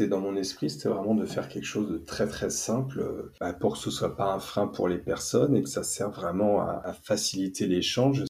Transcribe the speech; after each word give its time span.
Et 0.00 0.08
dans 0.08 0.18
mon 0.18 0.34
esprit, 0.34 0.70
c'était 0.70 0.88
vraiment 0.88 1.14
de 1.14 1.24
faire 1.24 1.48
quelque 1.48 1.66
chose 1.66 1.88
de 1.88 1.98
très 1.98 2.26
très 2.26 2.50
simple 2.50 2.98
euh, 2.98 3.32
bah, 3.38 3.52
pour 3.52 3.74
que 3.74 3.78
ce 3.78 3.92
soit 3.92 4.16
pas 4.16 4.32
un 4.32 4.40
frein 4.40 4.66
pour 4.66 4.88
les 4.88 4.98
personnes 4.98 5.54
et 5.54 5.62
que 5.62 5.68
ça 5.68 5.84
serve 5.84 6.12
vraiment 6.12 6.60
à 6.62 6.92
faciliter 7.00 7.68
l'échange. 7.68 8.24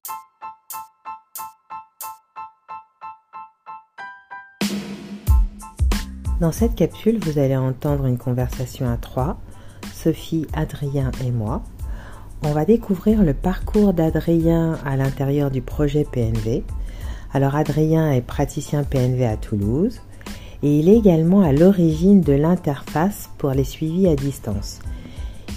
Dans 6.38 6.52
cette 6.52 6.74
capsule, 6.74 7.18
vous 7.20 7.38
allez 7.38 7.56
entendre 7.56 8.04
une 8.04 8.18
conversation 8.18 8.86
à 8.86 8.98
trois, 8.98 9.40
Sophie, 9.90 10.46
Adrien 10.52 11.12
et 11.24 11.30
moi. 11.30 11.62
On 12.42 12.52
va 12.52 12.66
découvrir 12.66 13.22
le 13.22 13.32
parcours 13.32 13.94
d'Adrien 13.94 14.78
à 14.84 14.98
l'intérieur 14.98 15.50
du 15.50 15.62
projet 15.62 16.04
PNV. 16.04 16.62
Alors 17.32 17.54
Adrien 17.54 18.12
est 18.12 18.20
praticien 18.20 18.84
PNV 18.84 19.24
à 19.24 19.38
Toulouse 19.38 20.02
et 20.64 20.78
il 20.78 20.88
est 20.88 20.96
également 20.96 21.42
à 21.42 21.52
l'origine 21.52 22.22
de 22.22 22.32
l'interface 22.32 23.28
pour 23.36 23.50
les 23.50 23.64
suivis 23.64 24.08
à 24.08 24.16
distance. 24.16 24.80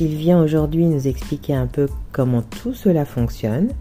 Il 0.01 0.15
vient 0.15 0.43
aujourd'hui 0.43 0.85
nous 0.85 1.07
expliquer 1.07 1.55
un 1.55 1.65
peu 1.65 1.87
comment 2.11 2.41
tout 2.41 2.73
cela 2.73 3.05
fonctionne. 3.05 3.71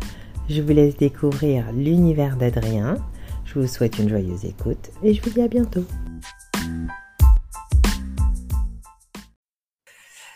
Je 0.49 0.63
vous 0.63 0.73
laisse 0.73 0.97
découvrir 0.97 1.73
l'univers 1.73 2.37
d'Adrien. 2.37 2.95
Je 3.45 3.59
vous 3.59 3.67
souhaite 3.67 3.99
une 3.99 4.09
joyeuse 4.09 4.45
écoute 4.45 4.91
et 5.03 5.15
je 5.15 5.21
vous 5.21 5.31
dis 5.31 5.43
à 5.43 5.49
bientôt. 5.49 5.85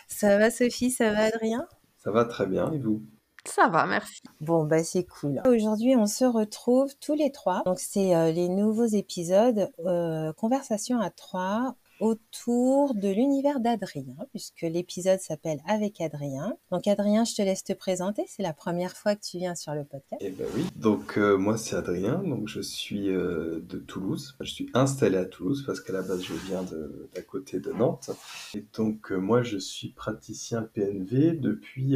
Ça 0.09 0.37
va 0.37 0.51
Sophie, 0.51 0.91
ça 0.91 1.13
va 1.13 1.23
Adrien? 1.23 1.65
Ça 2.03 2.11
va 2.11 2.25
très 2.25 2.47
bien 2.47 2.69
et 2.73 2.79
vous? 2.79 3.01
Ça 3.45 3.67
va, 3.69 3.85
merci. 3.85 4.21
Bon, 4.39 4.65
bah 4.65 4.83
c'est 4.83 5.05
cool. 5.05 5.41
Aujourd'hui, 5.47 5.95
on 5.95 6.05
se 6.05 6.25
retrouve 6.25 6.93
tous 6.99 7.15
les 7.15 7.31
trois. 7.31 7.63
Donc, 7.65 7.79
c'est 7.79 8.15
euh, 8.15 8.31
les 8.31 8.49
nouveaux 8.49 8.85
épisodes 8.85 9.69
euh, 9.85 10.31
Conversation 10.33 10.99
à 10.99 11.09
trois 11.09 11.75
autour 12.01 12.95
de 12.95 13.07
l'univers 13.07 13.59
d'Adrien, 13.59 14.15
puisque 14.31 14.63
l'épisode 14.63 15.19
s'appelle 15.19 15.59
Avec 15.67 16.01
Adrien. 16.01 16.57
Donc 16.71 16.87
Adrien, 16.87 17.23
je 17.25 17.35
te 17.35 17.43
laisse 17.43 17.63
te 17.63 17.73
présenter, 17.73 18.23
c'est 18.27 18.41
la 18.41 18.53
première 18.53 18.97
fois 18.97 19.15
que 19.15 19.21
tu 19.21 19.37
viens 19.37 19.53
sur 19.53 19.75
le 19.75 19.83
podcast. 19.83 20.19
Eh 20.19 20.31
ben 20.31 20.47
oui, 20.55 20.65
donc 20.75 21.17
euh, 21.17 21.37
moi 21.37 21.57
c'est 21.57 21.75
Adrien, 21.75 22.23
donc 22.23 22.47
je 22.47 22.59
suis 22.59 23.09
euh, 23.09 23.59
de 23.69 23.77
Toulouse. 23.77 24.35
Je 24.41 24.49
suis 24.49 24.69
installé 24.73 25.17
à 25.17 25.25
Toulouse 25.25 25.63
parce 25.65 25.79
qu'à 25.79 25.93
la 25.93 26.01
base 26.01 26.23
je 26.23 26.33
viens 26.33 26.63
d'à 26.63 27.21
côté 27.21 27.59
de 27.59 27.71
Nantes. 27.71 28.09
Et 28.55 28.65
donc 28.75 29.11
euh, 29.11 29.17
moi 29.17 29.43
je 29.43 29.59
suis 29.59 29.89
praticien 29.89 30.63
PNV 30.63 31.33
depuis 31.33 31.95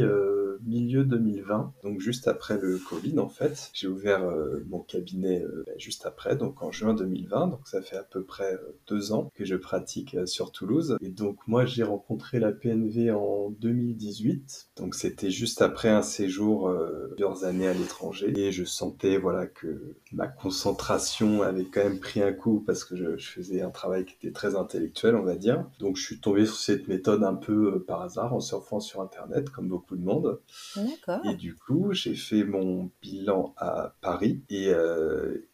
milieu 0.64 1.04
2020, 1.04 1.74
donc 1.82 2.00
juste 2.00 2.28
après 2.28 2.58
le 2.58 2.78
Covid 2.78 3.18
en 3.18 3.28
fait. 3.28 3.70
J'ai 3.74 3.88
ouvert 3.88 4.22
mon 4.68 4.80
cabinet 4.80 5.42
juste 5.76 6.06
après, 6.06 6.36
donc 6.36 6.62
en 6.62 6.70
juin 6.70 6.94
2020, 6.94 7.48
donc 7.48 7.66
ça 7.66 7.82
fait 7.82 7.96
à 7.96 8.04
peu 8.04 8.22
près 8.22 8.56
deux 8.86 9.12
ans 9.12 9.30
que 9.34 9.44
je 9.44 9.56
pratique 9.56 9.95
euh, 10.14 10.26
sur 10.26 10.52
Toulouse. 10.52 10.96
Et 11.00 11.08
donc 11.08 11.38
moi 11.46 11.64
j'ai 11.66 11.82
rencontré 11.82 12.38
la 12.38 12.52
PNV 12.52 13.10
en 13.10 13.50
2018. 13.50 14.68
Donc 14.76 14.94
c'était 14.94 15.30
juste 15.30 15.62
après 15.62 15.88
un 15.88 16.02
séjour 16.02 16.68
euh, 16.68 17.08
plusieurs 17.08 17.44
années 17.44 17.68
à 17.68 17.72
l'étranger 17.72 18.32
et 18.36 18.52
je 18.52 18.64
sentais 18.64 19.16
voilà 19.18 19.46
que 19.46 19.96
ma 20.12 20.26
concentration 20.26 21.42
avait 21.42 21.64
quand 21.64 21.82
même 21.82 22.00
pris 22.00 22.22
un 22.22 22.32
coup 22.32 22.62
parce 22.66 22.84
que 22.84 22.96
je, 22.96 23.16
faisais 23.16 23.60
un 23.60 23.70
travail 23.70 24.04
qui 24.04 24.14
était 24.14 24.32
très 24.32 24.56
intellectuel 24.56 25.16
on 25.16 25.22
va 25.22 25.36
dire. 25.36 25.64
Donc 25.78 25.96
je 25.96 26.04
suis 26.04 26.20
tombé 26.20 26.46
sur 26.46 26.56
cette 26.56 26.88
méthode 26.88 27.24
un 27.24 27.34
peu 27.34 27.74
euh, 27.74 27.84
par 27.86 28.02
hasard 28.02 28.34
en 28.34 28.40
surfant 28.40 28.80
sur 28.80 29.00
internet 29.00 29.50
comme 29.50 29.68
beaucoup 29.68 29.96
de 29.96 30.04
monde. 30.04 30.40
D'accord. 30.76 31.24
Et 31.26 31.34
du 31.36 31.54
coup 31.54 31.92
j'ai 31.92 32.14
fait 32.14 32.44
mon 32.44 32.90
bilan 33.02 33.54
à 33.56 33.94
Paris 34.00 34.42
et, 34.50 34.72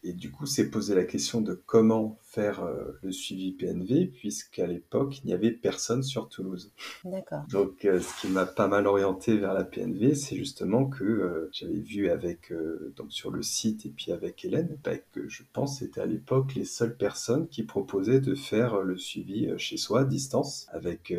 et 0.03 0.13
du 0.13 0.31
coup 0.31 0.45
c'est 0.45 0.69
posé 0.69 0.95
la 0.95 1.03
question 1.03 1.41
de 1.41 1.53
comment 1.65 2.19
faire 2.33 2.63
euh, 2.63 2.97
le 3.03 3.11
suivi 3.11 3.51
PNV, 3.51 4.07
puisqu'à 4.07 4.65
l'époque, 4.65 5.19
il 5.23 5.27
n'y 5.27 5.33
avait 5.33 5.51
personne 5.51 6.01
sur 6.01 6.29
Toulouse. 6.29 6.71
D'accord. 7.05 7.43
Donc, 7.51 7.85
euh, 7.85 7.99
ce 7.99 8.21
qui 8.21 8.27
m'a 8.27 8.47
pas 8.47 8.67
mal 8.67 8.87
orienté 8.87 9.37
vers 9.37 9.53
la 9.53 9.63
PNV, 9.63 10.15
c'est 10.15 10.35
justement 10.35 10.85
que 10.85 11.03
euh, 11.03 11.49
j'avais 11.51 11.79
vu 11.79 12.09
avec, 12.09 12.51
donc 12.95 13.11
sur 13.11 13.29
le 13.29 13.43
site 13.43 13.85
et 13.85 13.89
puis 13.89 14.11
avec 14.11 14.43
Hélène, 14.43 14.77
bah, 14.83 14.91
que 15.11 15.29
je 15.29 15.43
pense 15.53 15.79
c'était 15.79 16.01
à 16.01 16.05
l'époque 16.05 16.55
les 16.55 16.65
seules 16.65 16.95
personnes 16.95 17.47
qui 17.47 17.63
proposaient 17.63 18.19
de 18.19 18.35
faire 18.35 18.81
le 18.81 18.97
suivi 18.97 19.49
chez 19.57 19.77
soi 19.77 20.01
à 20.01 20.03
distance 20.03 20.67
avec 20.71 21.13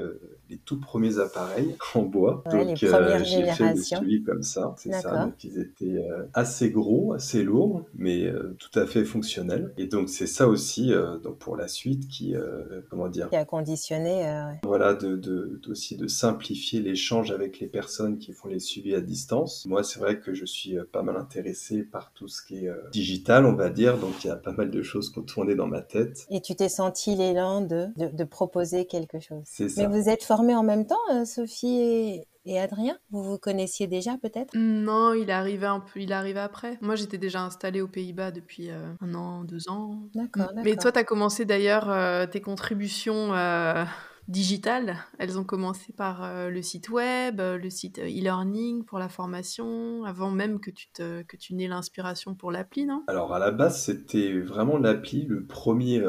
les 0.51 0.57
tout 0.59 0.81
premiers 0.81 1.19
appareils 1.19 1.77
en 1.95 2.03
bois. 2.03 2.43
donc, 2.51 2.77
j'ai 2.77 2.89
fait 2.89 3.75
le 3.75 3.77
suivi 3.77 4.23
comme 4.23 4.43
ça, 4.43 4.75
c'est 4.79 4.93
ça. 4.93 5.25
Donc, 5.25 5.43
ils 5.45 5.59
étaient 5.59 6.05
assez 6.33 6.71
gros, 6.71 7.13
assez 7.13 7.43
lourds, 7.43 7.85
mais 7.95 8.33
tout 8.59 8.79
à 8.79 8.87
fait 8.87 9.05
fonctionnels. 9.05 9.73
Et 9.77 9.87
donc, 9.87 10.09
c'est 10.09 10.27
ça 10.27 10.49
aussi 10.49 10.93
euh, 11.05 11.19
donc 11.19 11.39
pour 11.39 11.57
la 11.57 11.69
suite 11.69 12.09
qui 12.09 12.35
euh, 12.35 12.81
comment 12.91 13.09
dire 13.09 13.29
qui 13.29 13.37
a 13.37 13.45
conditionné 13.45 14.27
euh, 14.27 14.45
voilà 14.63 14.95
de, 14.95 15.17
de, 15.17 15.61
aussi 15.69 15.97
de 15.97 16.07
simplifier 16.07 16.81
l'échange 16.81 17.31
avec 17.31 17.61
les 17.61 17.67
personnes 17.67 18.19
qui 18.19 18.33
font 18.33 18.49
les 18.49 18.59
suivis 18.59 18.95
à 18.95 19.01
distance. 19.01 19.67
Moi 19.67 19.85
c'est 19.85 20.01
vrai 20.01 20.19
que 20.19 20.35
je 20.35 20.45
suis 20.45 20.77
pas 20.93 21.03
mal 21.03 21.17
intéressé 21.17 21.83
par 21.83 22.13
tout 22.13 22.29
ce 22.29 22.43
qui 22.43 22.67
est 22.67 22.71
digital 22.93 23.47
on 23.47 23.55
va 23.55 23.71
dire. 23.71 23.99
Donc 23.99 24.25
il 24.25 24.29
y 24.29 24.31
a 24.31 24.37
pas 24.37 24.53
mal 24.53 24.71
de 24.71 24.83
choses 24.83 25.11
qui 25.11 25.19
ont 25.19 25.23
tourné 25.23 25.55
dans 25.55 25.67
ma 25.67 25.83
tête. 25.83 26.27
Et 26.31 26.41
tu 26.41 26.55
t'es 26.55 26.69
senti 26.69 27.15
l'élan 27.15 27.61
de, 27.61 27.89
de, 27.97 28.09
de, 28.09 28.25
proposer 28.25 28.87
quelque 28.87 29.21
chose. 29.21 29.43
C'est 29.45 29.69
ça. 29.69 29.87
mais 29.87 30.01
vous 30.01 30.09
êtes 30.09 30.25
formés 30.25 30.55
en 30.55 30.63
même 30.63 30.87
temps 30.87 31.25
Sophie 31.25 31.79
et, 31.81 32.27
et 32.47 32.61
Adrien, 32.61 32.99
vous 33.11 33.23
vous 33.23 33.39
connaissiez 33.39 33.87
déjà 33.87 34.17
peut-être? 34.19 34.57
Non, 34.57 35.15
il 35.15 35.31
arrivé 35.31 35.67
un 35.67 35.81
peu, 35.81 36.01
il 36.01 36.13
est 36.13 36.39
après. 36.39 36.79
Moi, 36.83 36.95
j'étais 36.95 37.19
déjà 37.19 37.43
installée 37.43 37.81
aux 37.81 37.89
Pays-Bas 37.89 38.31
depuis 38.31 38.71
euh, 38.71 38.93
un 39.01 39.15
an, 39.15 39.45
deux 39.45 39.69
ans. 39.69 39.99
D'accord. 40.15 40.51
Mais 40.63 40.77
toi, 40.77 40.93
tu 40.93 40.99
as 40.99 41.05
commencé 41.05 41.45
d'ailleurs 41.45 41.91
euh, 41.91 42.27
tes 42.27 42.41
contributions 42.41 43.35
euh, 43.35 43.85
digitales. 44.29 44.97
Elles 45.19 45.39
ont 45.39 45.45
commencé 45.45 45.93
par 45.93 46.25
euh, 46.25 46.49
le 46.49 46.63
site 46.63 46.89
web, 46.89 47.41
euh, 47.41 47.59
le 47.59 47.69
site 47.69 47.99
euh, 47.99 48.07
e-learning 48.07 48.85
pour 48.85 48.99
la 48.99 49.09
formation, 49.09 50.05
avant 50.05 50.31
même 50.31 50.61
que 50.61 50.71
tu, 50.71 50.89
te, 50.93 51.23
que 51.23 51.37
tu 51.37 51.55
n'aies 51.55 51.69
l'inspiration 51.69 52.35
pour 52.35 52.51
l'appli, 52.51 52.87
non? 52.87 53.03
Alors 53.07 53.35
à 53.35 53.39
la 53.39 53.51
base, 53.51 53.83
c'était 53.83 54.39
vraiment 54.41 54.79
l'appli, 54.79 55.27
le 55.27 55.45
premier, 55.45 56.03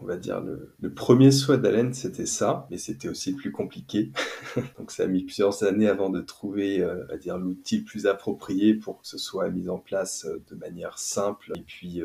on 0.00 0.06
va 0.06 0.16
dire, 0.16 0.40
le, 0.40 0.94
premier 0.94 1.30
souhait 1.30 1.58
d'Alain, 1.58 1.92
c'était 1.92 2.26
ça, 2.26 2.66
mais 2.70 2.78
c'était 2.78 3.08
aussi 3.08 3.34
plus 3.34 3.52
compliqué. 3.52 4.12
Donc 4.78 4.90
ça 4.90 5.04
a 5.04 5.06
mis 5.06 5.24
plusieurs 5.24 5.62
années 5.64 5.88
avant 5.88 6.10
de 6.10 6.20
trouver, 6.20 6.84
on 6.84 7.16
dire, 7.16 7.38
l'outil 7.38 7.78
le 7.78 7.84
plus 7.84 8.06
approprié 8.06 8.74
pour 8.74 9.00
que 9.00 9.06
ce 9.06 9.18
soit 9.18 9.48
mis 9.50 9.68
en 9.68 9.78
place 9.78 10.26
de 10.50 10.54
manière 10.56 10.98
simple 10.98 11.52
et 11.56 11.62
puis 11.62 12.00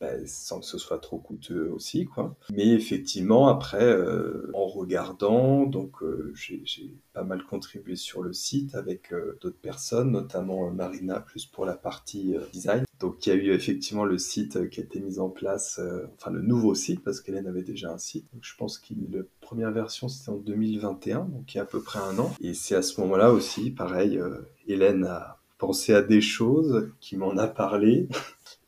bah, 0.00 0.26
sans 0.26 0.60
que 0.60 0.66
ce 0.66 0.78
soit 0.78 0.98
trop 0.98 1.18
coûteux 1.18 1.70
aussi, 1.72 2.06
quoi. 2.06 2.36
Mais 2.52 2.68
effectivement, 2.68 3.48
après, 3.48 3.94
en 4.52 4.63
regardant. 4.66 5.64
Donc, 5.66 6.02
euh, 6.02 6.32
j'ai 6.34 6.94
pas 7.12 7.24
mal 7.24 7.44
contribué 7.44 7.96
sur 7.96 8.22
le 8.22 8.32
site 8.32 8.74
avec 8.74 9.12
euh, 9.12 9.38
d'autres 9.40 9.60
personnes, 9.60 10.10
notamment 10.10 10.68
euh, 10.68 10.70
Marina, 10.70 11.20
plus 11.20 11.46
pour 11.46 11.64
la 11.64 11.74
partie 11.74 12.36
design. 12.52 12.84
Donc, 13.00 13.26
il 13.26 13.30
y 13.30 13.32
a 13.32 13.36
eu 13.36 13.50
effectivement 13.52 14.04
le 14.04 14.18
site 14.18 14.68
qui 14.70 14.80
a 14.80 14.84
été 14.84 15.00
mis 15.00 15.18
en 15.18 15.28
place, 15.28 15.80
enfin 16.14 16.30
le 16.30 16.40
nouveau 16.40 16.74
site, 16.74 17.02
parce 17.02 17.20
qu'Hélène 17.20 17.46
avait 17.46 17.62
déjà 17.62 17.92
un 17.92 17.98
site. 17.98 18.26
Je 18.40 18.54
pense 18.56 18.78
que 18.78 18.94
la 19.10 19.22
première 19.40 19.72
version, 19.72 20.08
c'était 20.08 20.30
en 20.30 20.36
2021, 20.36 21.24
donc 21.24 21.52
il 21.52 21.56
y 21.56 21.60
a 21.60 21.64
à 21.64 21.66
peu 21.66 21.80
près 21.80 21.98
un 21.98 22.18
an. 22.18 22.32
Et 22.40 22.54
c'est 22.54 22.76
à 22.76 22.82
ce 22.82 23.00
moment-là 23.00 23.32
aussi, 23.32 23.70
pareil, 23.70 24.20
Hélène 24.68 25.04
a 25.04 25.38
pensé 25.58 25.92
à 25.92 26.02
des 26.02 26.20
choses, 26.20 26.90
qui 27.00 27.16
m'en 27.16 27.36
a 27.36 27.48
parlé. 27.48 28.08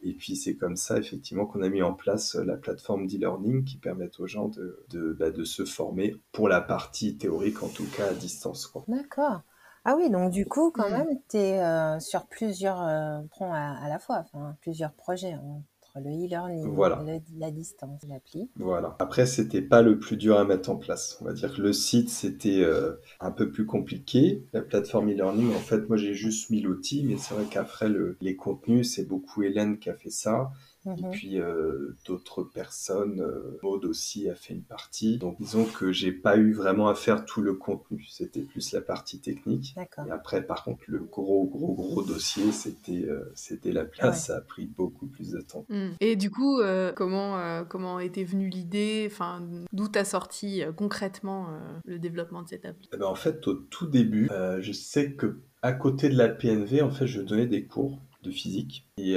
Et 0.02 0.14
puis 0.14 0.36
c'est 0.36 0.56
comme 0.56 0.76
ça 0.76 0.98
effectivement 0.98 1.46
qu'on 1.46 1.62
a 1.62 1.68
mis 1.68 1.82
en 1.82 1.94
place 1.94 2.36
euh, 2.36 2.44
la 2.44 2.56
plateforme 2.56 3.06
d'e-learning 3.06 3.64
qui 3.64 3.78
permet 3.78 4.10
aux 4.18 4.26
gens 4.26 4.48
de, 4.48 4.84
de, 4.90 5.12
bah, 5.12 5.30
de, 5.30 5.44
se 5.44 5.64
former 5.64 6.16
pour 6.32 6.48
la 6.48 6.60
partie 6.60 7.16
théorique 7.16 7.62
en 7.62 7.68
tout 7.68 7.86
cas 7.96 8.08
à 8.08 8.14
distance. 8.14 8.72
D'accord. 8.88 9.42
Ah 9.84 9.96
oui, 9.96 10.10
donc 10.10 10.32
du 10.32 10.46
coup 10.46 10.70
quand 10.70 10.88
mmh. 10.88 10.92
même 10.92 11.20
tu 11.28 11.36
es 11.36 11.62
euh, 11.62 11.98
sur 12.00 12.26
plusieurs 12.26 12.82
euh, 12.82 13.20
à, 13.40 13.84
à, 13.84 13.88
la 13.88 13.98
fois, 13.98 14.24
enfin 14.24 14.56
plusieurs 14.60 14.92
projets. 14.92 15.32
Hein 15.32 15.62
le 16.00 16.10
e-learning, 16.10 16.66
voilà. 16.68 17.02
la 17.38 17.50
distance, 17.50 18.00
l'appli. 18.08 18.50
Voilà. 18.56 18.96
Après, 18.98 19.26
c'était 19.26 19.62
pas 19.62 19.82
le 19.82 19.98
plus 19.98 20.16
dur 20.16 20.38
à 20.38 20.44
mettre 20.44 20.70
en 20.70 20.76
place. 20.76 21.18
On 21.20 21.24
va 21.24 21.32
dire 21.32 21.54
que 21.54 21.62
le 21.62 21.72
site, 21.72 22.10
c'était 22.10 22.60
euh, 22.62 22.92
un 23.20 23.30
peu 23.30 23.50
plus 23.50 23.66
compliqué. 23.66 24.42
La 24.52 24.62
plateforme 24.62 25.10
e-learning, 25.10 25.54
en 25.54 25.60
fait, 25.60 25.88
moi, 25.88 25.96
j'ai 25.96 26.14
juste 26.14 26.50
mis 26.50 26.60
l'outil, 26.60 27.04
mais 27.04 27.16
c'est 27.16 27.34
vrai 27.34 27.44
qu'après, 27.50 27.88
le, 27.88 28.16
les 28.20 28.36
contenus, 28.36 28.94
c'est 28.94 29.04
beaucoup 29.04 29.42
Hélène 29.42 29.78
qui 29.78 29.90
a 29.90 29.94
fait 29.94 30.10
ça. 30.10 30.50
Et 30.86 31.02
mhm. 31.02 31.10
puis 31.10 31.40
euh, 31.40 31.96
d'autres 32.06 32.42
personnes, 32.42 33.20
euh, 33.20 33.58
Maud 33.62 33.84
aussi 33.84 34.28
a 34.28 34.34
fait 34.34 34.54
une 34.54 34.62
partie. 34.62 35.18
Donc 35.18 35.36
disons 35.40 35.64
que 35.64 35.92
j'ai 35.92 36.12
pas 36.12 36.36
eu 36.36 36.52
vraiment 36.52 36.88
à 36.88 36.94
faire 36.94 37.24
tout 37.24 37.42
le 37.42 37.54
contenu, 37.54 38.04
c'était 38.08 38.42
plus 38.42 38.72
la 38.72 38.80
partie 38.80 39.20
technique. 39.20 39.74
Et 40.06 40.10
après 40.10 40.42
par 40.46 40.64
contre 40.64 40.82
le 40.86 41.00
gros 41.00 41.46
gros 41.46 41.74
gros 41.74 42.02
dossier 42.02 42.52
c'était 42.52 43.04
euh, 43.08 43.30
c'était 43.34 43.72
la 43.72 43.84
place, 43.84 44.26
ça 44.26 44.36
a 44.36 44.40
pris 44.40 44.66
beaucoup 44.66 45.06
plus 45.06 45.32
de 45.32 45.40
temps. 45.40 45.66
Mm. 45.68 45.88
Et 46.00 46.16
du 46.16 46.30
coup 46.30 46.60
comment 46.94 47.64
comment 47.68 47.98
était 48.00 48.24
venue 48.24 48.48
l'idée, 48.48 49.08
enfin 49.10 49.42
d'où 49.72 49.88
t'as 49.88 50.04
sorti 50.04 50.62
concrètement 50.76 51.48
le 51.84 51.98
développement 51.98 52.42
de 52.42 52.48
cette 52.48 52.64
appli 52.64 52.88
eh 52.92 52.96
ben, 52.96 53.06
En 53.06 53.14
fait 53.14 53.46
au 53.48 53.54
tout 53.54 53.86
début, 53.86 54.28
je 54.60 54.72
sais 54.72 55.12
que 55.12 55.40
à 55.62 55.72
côté 55.72 56.08
de 56.08 56.16
la 56.16 56.28
PNV 56.28 56.82
en 56.82 56.90
fait 56.90 57.06
je 57.06 57.20
donnais 57.20 57.46
des 57.46 57.64
cours 57.64 57.98
de 58.26 58.30
physique. 58.30 58.86
Et, 58.98 59.14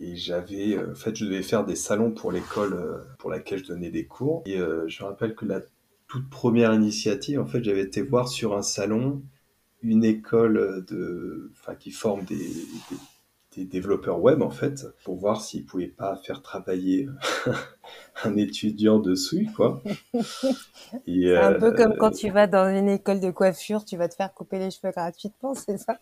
et 0.00 0.16
j'avais, 0.16 0.78
en 0.78 0.94
fait, 0.94 1.16
je 1.16 1.24
devais 1.24 1.42
faire 1.42 1.64
des 1.64 1.76
salons 1.76 2.10
pour 2.10 2.32
l'école 2.32 3.04
pour 3.18 3.30
laquelle 3.30 3.60
je 3.60 3.68
donnais 3.68 3.90
des 3.90 4.06
cours. 4.06 4.42
Et 4.46 4.58
je 4.86 5.02
rappelle 5.02 5.34
que 5.34 5.44
la 5.44 5.60
toute 6.08 6.28
première 6.30 6.72
initiative, 6.72 7.40
en 7.40 7.46
fait, 7.46 7.62
j'avais 7.64 7.82
été 7.82 8.02
voir 8.02 8.28
sur 8.28 8.56
un 8.56 8.62
salon 8.62 9.22
une 9.82 10.04
école 10.04 10.84
de, 10.88 11.52
enfin, 11.52 11.74
qui 11.74 11.90
forme 11.90 12.24
des, 12.24 12.50
des, 13.56 13.64
développeurs 13.64 14.20
web, 14.20 14.42
en 14.42 14.50
fait, 14.50 14.86
pour 15.04 15.16
voir 15.16 15.40
s'ils 15.40 15.64
pouvaient 15.64 15.86
pas 15.86 16.16
faire 16.16 16.42
travailler 16.42 17.08
un 18.24 18.36
étudiant 18.36 18.98
dessus, 18.98 19.48
quoi. 19.54 19.82
C'est 21.06 21.36
un 21.36 21.54
peu 21.54 21.72
comme 21.72 21.96
quand 21.96 22.10
tu 22.10 22.30
vas 22.30 22.46
dans 22.46 22.68
une 22.68 22.88
école 22.88 23.20
de 23.20 23.30
coiffure, 23.30 23.84
tu 23.84 23.96
vas 23.96 24.08
te 24.08 24.14
faire 24.14 24.32
couper 24.34 24.58
les 24.58 24.70
cheveux 24.70 24.92
gratuitement, 24.92 25.54
c'est 25.54 25.78
ça? 25.78 25.98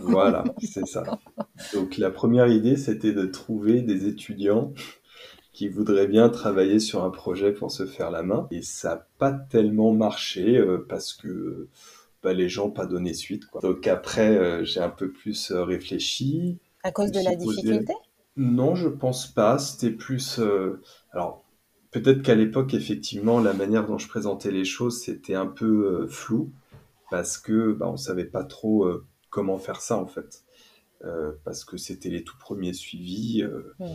Voilà, 0.00 0.44
c'est 0.62 0.86
ça. 0.86 1.04
Donc 1.74 1.98
la 1.98 2.10
première 2.10 2.48
idée, 2.48 2.76
c'était 2.76 3.12
de 3.12 3.26
trouver 3.26 3.82
des 3.82 4.06
étudiants 4.06 4.72
qui 5.52 5.68
voudraient 5.68 6.06
bien 6.06 6.28
travailler 6.28 6.80
sur 6.80 7.04
un 7.04 7.10
projet 7.10 7.52
pour 7.52 7.70
se 7.70 7.86
faire 7.86 8.10
la 8.10 8.22
main. 8.22 8.48
Et 8.50 8.62
ça 8.62 8.94
n'a 8.94 9.06
pas 9.18 9.32
tellement 9.32 9.92
marché 9.92 10.56
euh, 10.56 10.84
parce 10.88 11.12
que 11.12 11.68
bah, 12.22 12.32
les 12.32 12.48
gens 12.48 12.70
pas 12.70 12.86
donné 12.86 13.12
suite. 13.12 13.46
Quoi. 13.46 13.60
Donc 13.60 13.86
après, 13.86 14.36
euh, 14.36 14.64
j'ai 14.64 14.80
un 14.80 14.88
peu 14.90 15.10
plus 15.10 15.50
euh, 15.50 15.64
réfléchi. 15.64 16.58
À 16.82 16.90
cause 16.90 17.12
de 17.12 17.20
la 17.22 17.36
difficulté? 17.36 17.92
Non, 18.36 18.74
je 18.74 18.88
pense 18.88 19.26
pas. 19.26 19.58
C'était 19.58 19.94
plus... 19.94 20.40
Alors, 21.12 21.44
peut-être 21.90 22.22
qu'à 22.22 22.34
l'époque, 22.34 22.72
effectivement, 22.72 23.40
la 23.40 23.52
manière 23.52 23.86
dont 23.86 23.98
je 23.98 24.08
présentais 24.08 24.50
les 24.50 24.64
choses, 24.64 25.02
c'était 25.02 25.34
un 25.34 25.46
peu 25.46 26.06
flou 26.08 26.50
parce 27.10 27.36
que 27.36 27.72
bah, 27.72 27.90
on 27.90 27.98
savait 27.98 28.24
pas 28.24 28.42
trop 28.42 28.88
comment 29.32 29.58
faire 29.58 29.80
ça, 29.80 29.98
en 29.98 30.06
fait. 30.06 30.44
parce 31.44 31.64
que 31.64 31.76
c'était 31.76 32.10
les 32.10 32.22
tout 32.22 32.38
premiers 32.38 32.74
suivis. 32.74 33.42
Mmh 33.80 33.86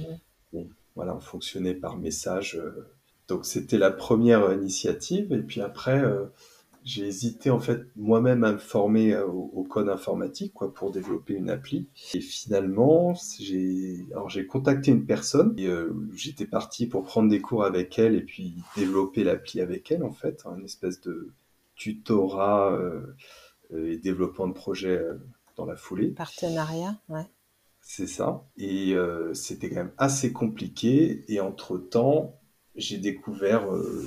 bon, 0.53 0.69
voilà, 0.95 1.15
on 1.15 1.19
fonctionnait 1.19 1.75
par 1.75 1.97
message. 1.97 2.55
Euh. 2.55 2.87
Donc 3.27 3.45
c'était 3.45 3.77
la 3.77 3.91
première 3.91 4.53
initiative. 4.53 5.33
Et 5.33 5.41
puis 5.41 5.61
après, 5.61 5.99
euh, 5.99 6.25
j'ai 6.83 7.05
hésité 7.05 7.49
en 7.49 7.59
fait 7.59 7.81
moi-même 7.97 8.43
à 8.43 8.53
me 8.53 8.57
former 8.57 9.13
euh, 9.13 9.27
au, 9.27 9.63
code 9.63 9.89
informatique 9.89 10.53
quoi, 10.53 10.73
pour 10.73 10.91
développer 10.91 11.33
une 11.33 11.49
appli. 11.49 11.87
Et 12.13 12.21
finalement, 12.21 13.15
j'ai 13.39 14.07
alors 14.11 14.29
j'ai 14.29 14.45
contacté 14.47 14.91
une 14.91 15.05
personne 15.05 15.53
et 15.59 15.69
j'étais 16.15 16.45
parti 16.45 16.87
pour 16.87 17.03
prendre 17.03 17.29
des 17.29 17.41
cours 17.41 17.65
avec 17.65 17.99
elle 17.99 18.15
et 18.15 18.21
puis 18.21 18.55
développer 18.75 19.23
l'appli 19.23 19.59
avec 19.59 19.91
elle 19.91 20.03
en 20.03 20.13
fait, 20.13 20.45
une 20.45 20.63
espèce 20.63 21.01
de 21.01 21.33
tutorat 21.75 22.79
et 23.75 23.97
développement 23.97 24.47
de 24.47 24.53
projet 24.53 24.99
dans 25.55 25.65
la 25.65 25.75
foulée. 25.75 26.09
Partenariat, 26.09 26.95
ouais. 27.09 27.25
C'est 27.89 28.05
ça. 28.05 28.43
Et 28.57 28.95
euh, 28.95 29.33
c'était 29.33 29.69
quand 29.69 29.77
même 29.77 29.93
assez 29.97 30.33
compliqué. 30.33 31.23
Et 31.29 31.39
entre-temps, 31.39 32.37
j'ai 32.75 32.97
découvert, 32.97 33.73
euh, 33.73 34.05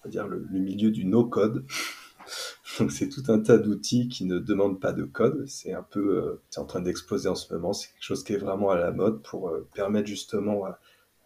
on 0.00 0.04
va 0.04 0.10
dire, 0.10 0.26
le, 0.26 0.44
milieu 0.50 0.90
du 0.90 1.04
no-code. 1.04 1.64
Donc 2.80 2.90
c'est 2.90 3.08
tout 3.08 3.22
un 3.28 3.38
tas 3.38 3.56
d'outils 3.56 4.08
qui 4.08 4.24
ne 4.24 4.40
demandent 4.40 4.80
pas 4.80 4.92
de 4.92 5.04
code. 5.04 5.46
C'est 5.46 5.72
un 5.72 5.84
peu, 5.84 6.18
euh, 6.18 6.42
c'est 6.50 6.60
en 6.60 6.66
train 6.66 6.80
d'exploser 6.80 7.28
en 7.28 7.36
ce 7.36 7.54
moment. 7.54 7.72
C'est 7.72 7.88
quelque 7.92 8.02
chose 8.02 8.24
qui 8.24 8.32
est 8.32 8.38
vraiment 8.38 8.70
à 8.70 8.76
la 8.76 8.90
mode 8.90 9.22
pour 9.22 9.52
permettre 9.74 10.08
justement 10.08 10.64
à, 10.64 10.80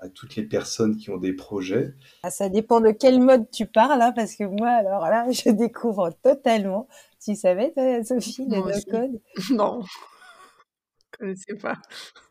toutes 0.09 0.37
les 0.37 0.45
personnes 0.45 0.97
qui 0.97 1.11
ont 1.11 1.19
des 1.19 1.33
projets. 1.33 1.95
Ah, 2.23 2.31
ça 2.31 2.49
dépend 2.49 2.81
de 2.81 2.91
quel 2.91 3.21
mode 3.21 3.51
tu 3.51 3.67
parles, 3.67 4.01
hein, 4.01 4.13
parce 4.13 4.35
que 4.35 4.45
moi, 4.45 4.69
alors 4.69 5.03
là, 5.03 5.27
je 5.31 5.51
découvre 5.51 6.11
totalement. 6.23 6.89
Tu 7.23 7.35
savais, 7.35 7.73
toi, 7.73 8.03
Sophie, 8.05 8.47
le 8.49 8.57
no-code 8.57 9.21
Non 9.51 9.83
connaissais 11.23 11.55
pas. 11.55 11.79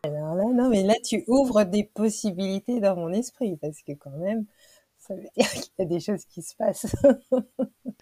Alors 0.02 0.34
là, 0.34 0.44
non, 0.54 0.68
mais 0.68 0.82
là, 0.82 0.94
tu 1.04 1.24
ouvres 1.26 1.64
des 1.64 1.84
possibilités 1.84 2.80
dans 2.80 2.96
mon 2.96 3.12
esprit, 3.12 3.56
parce 3.56 3.82
que 3.82 3.92
quand 3.92 4.16
même, 4.18 4.44
ça 4.98 5.14
veut 5.14 5.22
dire 5.36 5.50
qu'il 5.50 5.72
y 5.78 5.82
a 5.82 5.84
des 5.84 6.00
choses 6.00 6.24
qui 6.26 6.42
se 6.42 6.54
passent. 6.56 6.94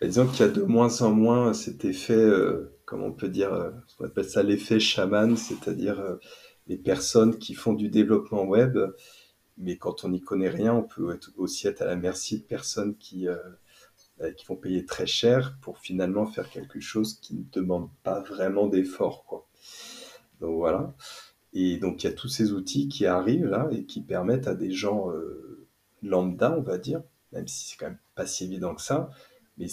Disons 0.03 0.27
qu'il 0.27 0.47
y 0.47 0.49
a 0.49 0.53
de 0.53 0.63
moins 0.63 1.03
en 1.03 1.11
moins 1.11 1.55
cet 1.55 1.85
effet, 1.85 2.15
euh, 2.15 2.79
comme 2.85 3.03
on 3.03 3.13
peut 3.13 3.29
dire, 3.29 3.53
euh, 3.53 3.71
on 3.99 4.05
appelle 4.05 4.25
ça 4.25 4.43
l'effet 4.43 4.81
chaman, 4.81 5.37
c'est-à-dire 5.37 6.01
euh, 6.01 6.17
les 6.67 6.77
personnes 6.77 7.39
qui 7.39 7.55
font 7.55 7.73
du 7.73 7.89
développement 7.89 8.45
web, 8.45 8.79
mais 9.61 9.77
quand 9.77 10.05
on 10.05 10.09
n'y 10.09 10.21
connaît 10.21 10.49
rien, 10.49 10.75
on 10.75 10.83
peut 10.83 11.19
aussi 11.37 11.69
être 11.69 11.83
à 11.83 11.87
la 11.87 11.97
merci 11.97 12.39
de 12.39 12.45
personnes 12.45 12.97
qui, 12.97 13.29
qui 14.37 14.47
vont 14.47 14.57
payer 14.57 14.85
très 14.85 15.07
cher 15.07 15.57
pour 15.61 15.79
finalement 15.79 16.27
faire 16.27 16.51
quelque 16.51 16.81
chose 16.81 17.21
qui 17.21 17.35
ne 17.35 17.45
demande 17.53 17.89
pas 18.03 18.21
vraiment 18.21 18.67
d'effort. 18.67 19.47
Donc 20.41 20.57
voilà. 20.57 20.95
Et 21.53 21.77
donc 21.79 22.03
il 22.03 22.07
y 22.07 22.11
a 22.11 22.13
tous 22.13 22.29
ces 22.29 22.53
outils 22.53 22.89
qui 22.89 23.07
arrivent 23.07 23.47
là 23.47 23.69
et 23.73 23.85
qui 23.85 24.01
permettent 24.01 24.47
à 24.47 24.55
des 24.55 24.71
gens 24.71 25.11
euh, 25.11 25.67
lambda, 26.03 26.57
on 26.57 26.63
va 26.63 26.79
dire, 26.79 27.03
même 27.33 27.49
si 27.49 27.69
c'est 27.69 27.77
quand 27.77 27.87
même 27.87 27.99
pas 28.15 28.27
si 28.27 28.45
évident 28.45 28.75
que 28.75 28.83
ça, 28.83 29.11
mais 29.59 29.67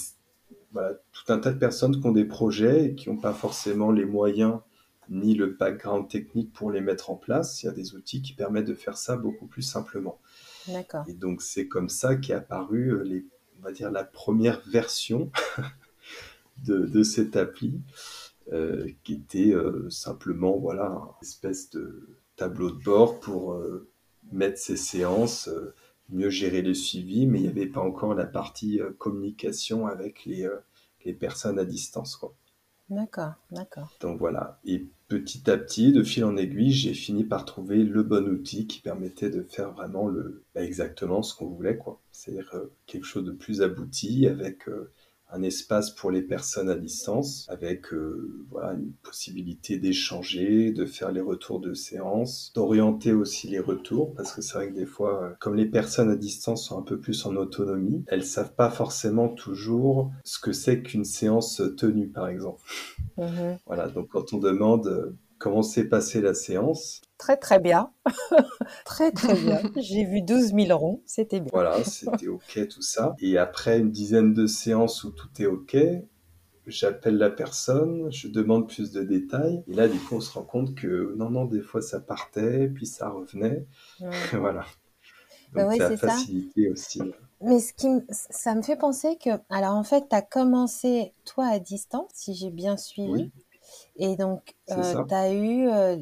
voilà, 0.71 0.95
tout 1.11 1.31
un 1.31 1.39
tas 1.39 1.51
de 1.51 1.59
personnes 1.59 1.99
qui 1.99 2.05
ont 2.05 2.11
des 2.11 2.25
projets 2.25 2.85
et 2.85 2.95
qui 2.95 3.09
n'ont 3.09 3.17
pas 3.17 3.33
forcément 3.33 3.91
les 3.91 4.05
moyens 4.05 4.59
ni 5.09 5.35
le 5.35 5.47
background 5.47 6.07
technique 6.07 6.53
pour 6.53 6.71
les 6.71 6.81
mettre 6.81 7.09
en 7.09 7.15
place. 7.15 7.61
Il 7.63 7.67
y 7.67 7.69
a 7.69 7.73
des 7.73 7.95
outils 7.95 8.21
qui 8.21 8.33
permettent 8.33 8.67
de 8.67 8.73
faire 8.73 8.97
ça 8.97 9.17
beaucoup 9.17 9.47
plus 9.47 9.61
simplement. 9.61 10.19
D'accord. 10.67 11.05
Et 11.07 11.13
donc 11.13 11.41
c'est 11.41 11.67
comme 11.67 11.89
ça 11.89 12.15
qu'est 12.15 12.33
apparu 12.33 12.89
euh, 12.89 13.03
les, 13.03 13.25
on 13.59 13.63
va 13.63 13.71
dire 13.71 13.91
la 13.91 14.03
première 14.03 14.61
version 14.67 15.31
de, 16.65 16.85
de 16.85 17.03
cette 17.03 17.35
appli. 17.35 17.81
Euh, 18.53 18.89
qui 19.03 19.15
était 19.15 19.53
euh, 19.53 19.89
simplement 19.89 20.57
voilà 20.57 20.85
une 20.85 21.27
espèce 21.27 21.69
de 21.69 22.17
tableau 22.37 22.71
de 22.71 22.81
bord 22.81 23.19
pour 23.19 23.51
euh, 23.51 23.89
mettre 24.31 24.57
ses 24.57 24.77
séances, 24.77 25.49
mieux 26.07 26.29
gérer 26.29 26.61
le 26.61 26.73
suivi, 26.73 27.27
mais 27.27 27.39
il 27.39 27.41
n'y 27.41 27.49
avait 27.49 27.65
pas 27.65 27.81
encore 27.81 28.13
la 28.13 28.25
partie 28.25 28.79
communication 28.99 29.85
avec 29.85 30.23
les, 30.23 30.49
les 31.03 31.13
personnes 31.13 31.59
à 31.59 31.65
distance. 31.65 32.15
Quoi. 32.15 32.33
D'accord, 32.89 33.33
d'accord. 33.51 33.91
Donc 33.99 34.17
voilà. 34.17 34.61
Et 34.63 34.85
petit 35.07 35.49
à 35.49 35.57
petit, 35.57 35.91
de 35.91 36.03
fil 36.03 36.25
en 36.25 36.37
aiguille, 36.37 36.71
j'ai 36.71 36.93
fini 36.93 37.23
par 37.23 37.45
trouver 37.45 37.83
le 37.83 38.03
bon 38.03 38.27
outil 38.27 38.67
qui 38.67 38.79
permettait 38.79 39.29
de 39.29 39.41
faire 39.41 39.71
vraiment 39.71 40.07
le, 40.07 40.43
bah, 40.53 40.63
exactement 40.63 41.23
ce 41.23 41.35
qu'on 41.35 41.47
voulait, 41.47 41.77
quoi. 41.77 42.01
C'est-à-dire 42.11 42.51
quelque 42.85 43.05
chose 43.05 43.25
de 43.25 43.31
plus 43.31 43.61
abouti 43.61 44.27
avec 44.27 44.67
un 45.29 45.43
espace 45.43 45.91
pour 45.91 46.11
les 46.11 46.21
personnes 46.21 46.69
à 46.69 46.75
distance 46.75 47.45
avec 47.49 47.93
euh, 47.93 48.45
voilà 48.49 48.73
une 48.73 48.93
possibilité 49.03 49.77
d'échanger, 49.77 50.71
de 50.71 50.85
faire 50.85 51.11
les 51.11 51.21
retours 51.21 51.59
de 51.59 51.73
séance, 51.73 52.51
d'orienter 52.55 53.13
aussi 53.13 53.47
les 53.47 53.59
retours 53.59 54.13
parce 54.15 54.31
que 54.33 54.41
c'est 54.41 54.53
vrai 54.53 54.69
que 54.69 54.75
des 54.75 54.85
fois 54.85 55.23
euh, 55.23 55.33
comme 55.39 55.55
les 55.55 55.65
personnes 55.65 56.09
à 56.09 56.15
distance 56.15 56.65
sont 56.65 56.79
un 56.79 56.83
peu 56.83 56.99
plus 56.99 57.25
en 57.25 57.35
autonomie, 57.35 58.03
elles 58.07 58.25
savent 58.25 58.55
pas 58.55 58.69
forcément 58.69 59.29
toujours 59.29 60.11
ce 60.23 60.39
que 60.39 60.53
c'est 60.53 60.81
qu'une 60.81 61.05
séance 61.05 61.61
tenue 61.77 62.07
par 62.07 62.29
exemple. 62.29 62.61
Mm-hmm. 63.17 63.57
Voilà, 63.65 63.87
donc 63.89 64.07
quand 64.09 64.33
on 64.33 64.37
demande 64.37 64.87
euh, 64.87 65.17
comment 65.37 65.63
s'est 65.63 65.87
passée 65.87 66.21
la 66.21 66.33
séance, 66.33 67.01
Très 67.17 67.37
très 67.37 67.59
bien. 67.59 67.91
très 68.85 69.11
très 69.11 69.33
bien. 69.41 69.61
J'ai 69.75 70.05
vu 70.05 70.21
12 70.21 70.53
000 70.53 70.77
ronds, 70.77 71.01
c'était 71.05 71.39
bien. 71.39 71.49
Voilà, 71.51 71.83
c'était 71.83 72.27
ok 72.27 72.67
tout 72.69 72.81
ça. 72.81 73.15
Et 73.19 73.37
après 73.37 73.79
une 73.79 73.91
dizaine 73.91 74.33
de 74.33 74.45
séances 74.45 75.03
où 75.03 75.11
tout 75.11 75.29
est 75.39 75.47
ok, 75.47 75.77
j'appelle 76.67 77.17
la 77.17 77.29
personne, 77.29 78.11
je 78.11 78.27
demande 78.27 78.67
plus 78.67 78.91
de 78.91 79.01
détails. 79.03 79.63
Et 79.67 79.73
là, 79.73 79.87
du 79.87 79.97
coup, 79.99 80.15
on 80.15 80.21
se 80.21 80.31
rend 80.31 80.43
compte 80.43 80.75
que 80.75 81.15
non, 81.17 81.29
non, 81.29 81.45
des 81.45 81.61
fois 81.61 81.81
ça 81.81 81.99
partait, 81.99 82.67
puis 82.67 82.85
ça 82.85 83.09
revenait. 83.09 83.65
voilà. 84.33 84.65
Bah 85.53 85.63
Donc 85.63 85.77
ça 85.77 85.87
a 85.87 85.97
facilité 85.97 86.69
aussi. 86.69 87.01
Mais 87.41 87.59
ce 87.59 87.73
qui 87.73 87.87
ça 88.09 88.55
me 88.55 88.61
fait 88.61 88.75
penser 88.75 89.17
que, 89.17 89.29
alors 89.49 89.75
en 89.75 89.83
fait, 89.83 90.05
tu 90.09 90.15
as 90.15 90.21
commencé 90.21 91.13
toi 91.23 91.47
à 91.47 91.59
distance, 91.59 92.09
si 92.13 92.33
j'ai 92.33 92.49
bien 92.49 92.77
suivi. 92.77 93.11
Oui. 93.11 93.31
Et 93.99 94.15
donc, 94.15 94.55
euh, 94.69 95.05
tu 95.07 95.13
as 95.13 95.33
eu 95.33 95.67
euh, 95.69 95.97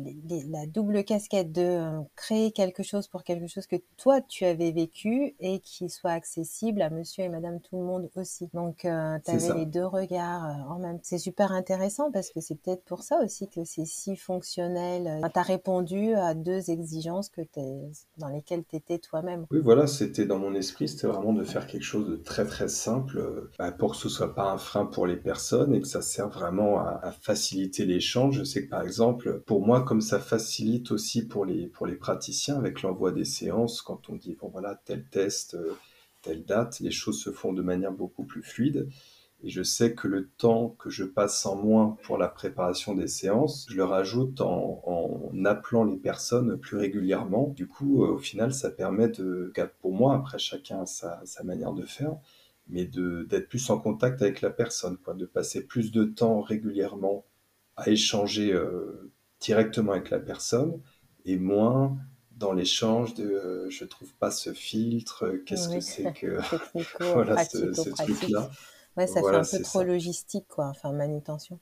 la 0.50 0.66
double 0.66 1.04
casquette 1.04 1.52
de 1.52 1.62
euh, 1.62 2.02
créer 2.16 2.52
quelque 2.52 2.84
chose 2.84 3.08
pour 3.08 3.24
quelque 3.24 3.48
chose 3.48 3.68
que 3.68 3.78
toi, 3.98 4.22
tu 4.22 4.44
avais 4.44 4.72
vécu 4.72 5.36
et 5.40 5.60
qui 5.60 5.90
soit 5.90 6.12
accessible 6.12 6.82
à 6.82 6.90
monsieur 6.90 7.24
et 7.24 7.30
madame 7.30 7.62
tout 7.62 7.78
le 7.78 7.84
monde 7.84 8.10
aussi. 8.16 8.50
Donc, 8.54 8.80
tu 8.80 8.88
avais 8.88 9.54
les 9.56 9.66
deux 9.66 9.86
regards 9.86 10.70
en 10.70 10.80
même 10.80 10.98
temps. 10.98 11.04
C'est 11.04 11.20
super 11.20 11.52
intéressant 11.52 12.12
parce 12.12 12.32
que 12.32 12.42
c'est 12.42 12.56
peut-être 12.56 12.84
pour 12.84 13.04
ça 13.04 13.20
aussi 13.24 13.48
que 13.50 13.64
c'est 13.64 13.86
si 13.86 14.16
fonctionnel. 14.16 15.22
tu 15.34 15.40
as 15.40 15.44
répondu 15.44 16.14
à 16.16 16.34
deux 16.34 16.70
exigences 16.70 17.30
que 17.30 17.42
dans 18.18 18.28
lesquelles 18.28 18.64
tu 18.70 18.76
étais 18.76 18.98
toi-même. 18.98 19.46
Oui, 19.52 19.60
voilà, 19.64 19.88
c'était 19.88 20.26
dans 20.26 20.40
mon 20.40 20.54
esprit, 20.54 20.90
c'était 20.90 21.08
vraiment 21.08 21.34
de 21.34 21.44
faire 21.44 21.68
quelque 21.68 21.84
chose 21.84 22.10
de 22.10 22.16
très 22.18 22.46
très 22.46 22.68
simple 22.68 23.50
bah, 23.58 23.72
pour 23.72 23.92
que 23.92 23.98
ce 23.98 24.10
soit 24.10 24.36
pas 24.36 24.52
un 24.52 24.58
frein 24.58 24.86
pour 24.86 25.08
les 25.08 25.18
personnes 25.18 25.74
et 25.74 25.80
que 25.80 25.88
ça 25.88 26.02
serve 26.02 26.34
vraiment 26.34 26.80
à, 26.80 27.00
à 27.04 27.12
faciliter 27.12 27.65
l'échange. 27.80 28.40
Je 28.40 28.44
sais 28.44 28.62
par 28.68 28.82
exemple, 28.82 29.42
pour 29.46 29.66
moi, 29.66 29.84
comme 29.84 30.02
ça 30.02 30.20
facilite 30.20 30.92
aussi 30.92 31.26
pour 31.28 31.46
les, 31.46 31.68
pour 31.68 31.88
les 31.88 31.96
praticiens 31.96 32.58
avec 32.58 32.82
l'envoi 32.82 33.12
des 33.12 33.26
séances, 33.26 33.82
quand 33.82 34.10
on 34.10 34.16
dit, 34.16 34.38
bon 34.40 34.50
voilà, 34.50 34.82
tel 34.86 35.06
test, 35.06 35.56
euh, 35.56 35.74
telle 36.22 36.46
date, 36.46 36.80
les 36.80 36.92
choses 36.92 37.20
se 37.22 37.32
font 37.32 37.54
de 37.54 37.62
manière 37.62 37.92
beaucoup 37.92 38.24
plus 38.24 38.44
fluide. 38.44 38.90
Et 39.44 39.50
je 39.50 39.62
sais 39.62 39.94
que 39.94 40.08
le 40.08 40.28
temps 40.38 40.76
que 40.80 40.90
je 40.90 41.04
passe 41.04 41.46
en 41.46 41.56
moins 41.56 41.98
pour 42.04 42.18
la 42.18 42.28
préparation 42.28 42.96
des 42.96 43.08
séances, 43.08 43.68
je 43.70 43.76
le 43.76 43.84
rajoute 43.84 44.42
en, 44.42 44.82
appelant 45.46 45.84
les 45.84 45.98
personnes 45.98 46.58
plus 46.58 46.78
régulièrement. 46.78 47.54
Du 47.56 47.68
coup, 47.68 48.04
euh, 48.04 48.14
au 48.14 48.18
final, 48.18 48.54
ça 48.54 48.72
permet 48.72 49.10
de, 49.10 49.54
pour 49.80 49.94
moi, 49.94 50.16
après 50.16 50.40
chacun 50.40 50.88
sa, 50.88 51.22
sa 51.26 51.44
manière 51.44 51.74
de 51.74 51.86
faire, 51.86 52.16
mais 52.68 52.86
d'être 52.86 53.48
plus 53.48 53.70
en 53.70 53.78
contact 53.78 54.24
avec 54.24 54.42
la 54.42 54.50
personne, 54.50 54.98
quoi, 54.98 55.14
de 55.14 55.26
passer 55.26 55.68
plus 55.68 55.92
de 55.92 56.06
temps 56.06 56.42
régulièrement 56.42 57.26
à 57.78 57.90
échanger 57.90 58.54
euh, 58.54 59.12
directement 59.40 59.94
avec 59.94 60.10
la 60.10 60.20
personne 60.20 60.82
et 61.26 61.38
moins 61.38 61.98
dans 62.32 62.54
l'échange 62.54 63.14
de 63.14 63.24
euh, 63.24 63.70
je 63.70 63.86
trouve 63.86 64.14
pas 64.16 64.32
ce 64.32 64.54
filtre, 64.54 65.32
qu'est-ce 65.46 65.70
que 65.70 65.80
c'est 65.80 66.14
que 66.14 66.40
voilà 67.14 67.44
ce, 67.46 67.74
ce 67.74 67.90
truc-là. 67.90 68.50
Ouais, 68.98 69.08
ça 69.08 69.22
fait 69.22 69.36
un 69.36 69.44
peu 69.44 69.64
trop 69.64 69.84
logistique, 69.84 70.48
quoi, 70.48 70.68
enfin 70.68 70.94
manutention. 70.94 71.60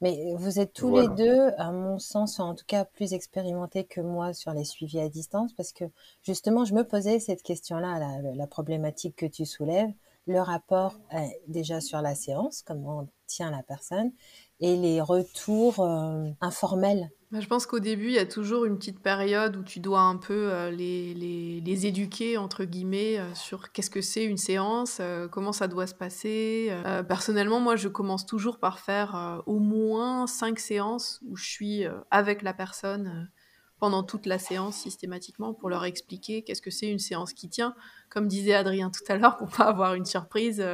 Mais 0.00 0.32
vous 0.36 0.60
êtes 0.60 0.72
tous 0.72 0.96
les 0.96 1.08
deux, 1.08 1.50
à 1.56 1.72
mon 1.72 1.98
sens, 1.98 2.38
en 2.38 2.54
tout 2.54 2.64
cas 2.66 2.84
plus 2.84 3.14
expérimentés 3.14 3.84
que 3.84 4.00
moi 4.00 4.32
sur 4.32 4.52
les 4.52 4.64
suivis 4.64 5.00
à 5.00 5.08
distance, 5.08 5.52
parce 5.52 5.72
que 5.72 5.84
justement, 6.22 6.64
je 6.64 6.74
me 6.74 6.84
posais 6.84 7.18
cette 7.18 7.42
question-là, 7.42 7.98
la, 7.98 8.34
la, 8.34 8.46
problématique 8.46 9.16
que 9.16 9.26
tu 9.26 9.44
soulèves, 9.44 9.92
le 10.26 10.40
rapport 10.40 11.00
déjà 11.48 11.80
sur 11.80 12.00
la 12.00 12.14
séance, 12.14 12.62
comment 12.62 13.08
tient 13.26 13.50
la 13.50 13.62
personne, 13.62 14.12
et 14.60 14.76
les 14.76 15.00
retours 15.00 15.80
euh, 15.80 16.30
informels 16.40 17.10
bah, 17.30 17.40
je 17.40 17.46
pense 17.46 17.66
qu'au 17.66 17.78
début, 17.78 18.06
il 18.06 18.14
y 18.14 18.18
a 18.18 18.24
toujours 18.24 18.64
une 18.64 18.78
petite 18.78 19.02
période 19.02 19.54
où 19.54 19.62
tu 19.62 19.80
dois 19.80 20.00
un 20.00 20.16
peu 20.16 20.50
euh, 20.50 20.70
les, 20.70 21.86
éduquer, 21.86 22.38
entre 22.38 22.64
guillemets, 22.64 23.18
euh, 23.18 23.34
sur 23.34 23.70
qu'est-ce 23.70 23.90
que 23.90 24.00
c'est 24.00 24.24
une 24.24 24.38
séance, 24.38 25.02
comment 25.30 25.52
ça 25.52 25.68
doit 25.68 25.86
se 25.86 25.94
passer. 25.94 26.72
personnellement, 27.06 27.60
moi, 27.60 27.76
je 27.76 27.88
commence 27.88 28.24
toujours 28.24 28.58
par 28.58 28.78
faire 28.78 29.42
au 29.44 29.58
moins 29.58 30.26
cinq 30.26 30.58
séances 30.58 31.20
où 31.28 31.36
je 31.36 31.44
suis 31.44 31.84
avec 32.10 32.40
la 32.40 32.54
personne 32.54 33.28
pendant 33.78 34.02
toute 34.02 34.24
la 34.24 34.38
séance 34.38 34.76
systématiquement 34.76 35.52
pour 35.52 35.68
leur 35.68 35.84
expliquer 35.84 36.42
qu'est-ce 36.42 36.62
que 36.62 36.70
c'est 36.70 36.88
une 36.88 36.98
séance 36.98 37.34
qui 37.34 37.50
tient. 37.50 37.74
Comme 38.10 38.26
disait 38.26 38.54
Adrien 38.54 38.90
tout 38.90 39.04
à 39.12 39.16
l'heure, 39.16 39.36
pour 39.36 39.48
pas 39.50 39.64
avoir 39.64 39.94
une 39.94 40.06
surprise 40.06 40.64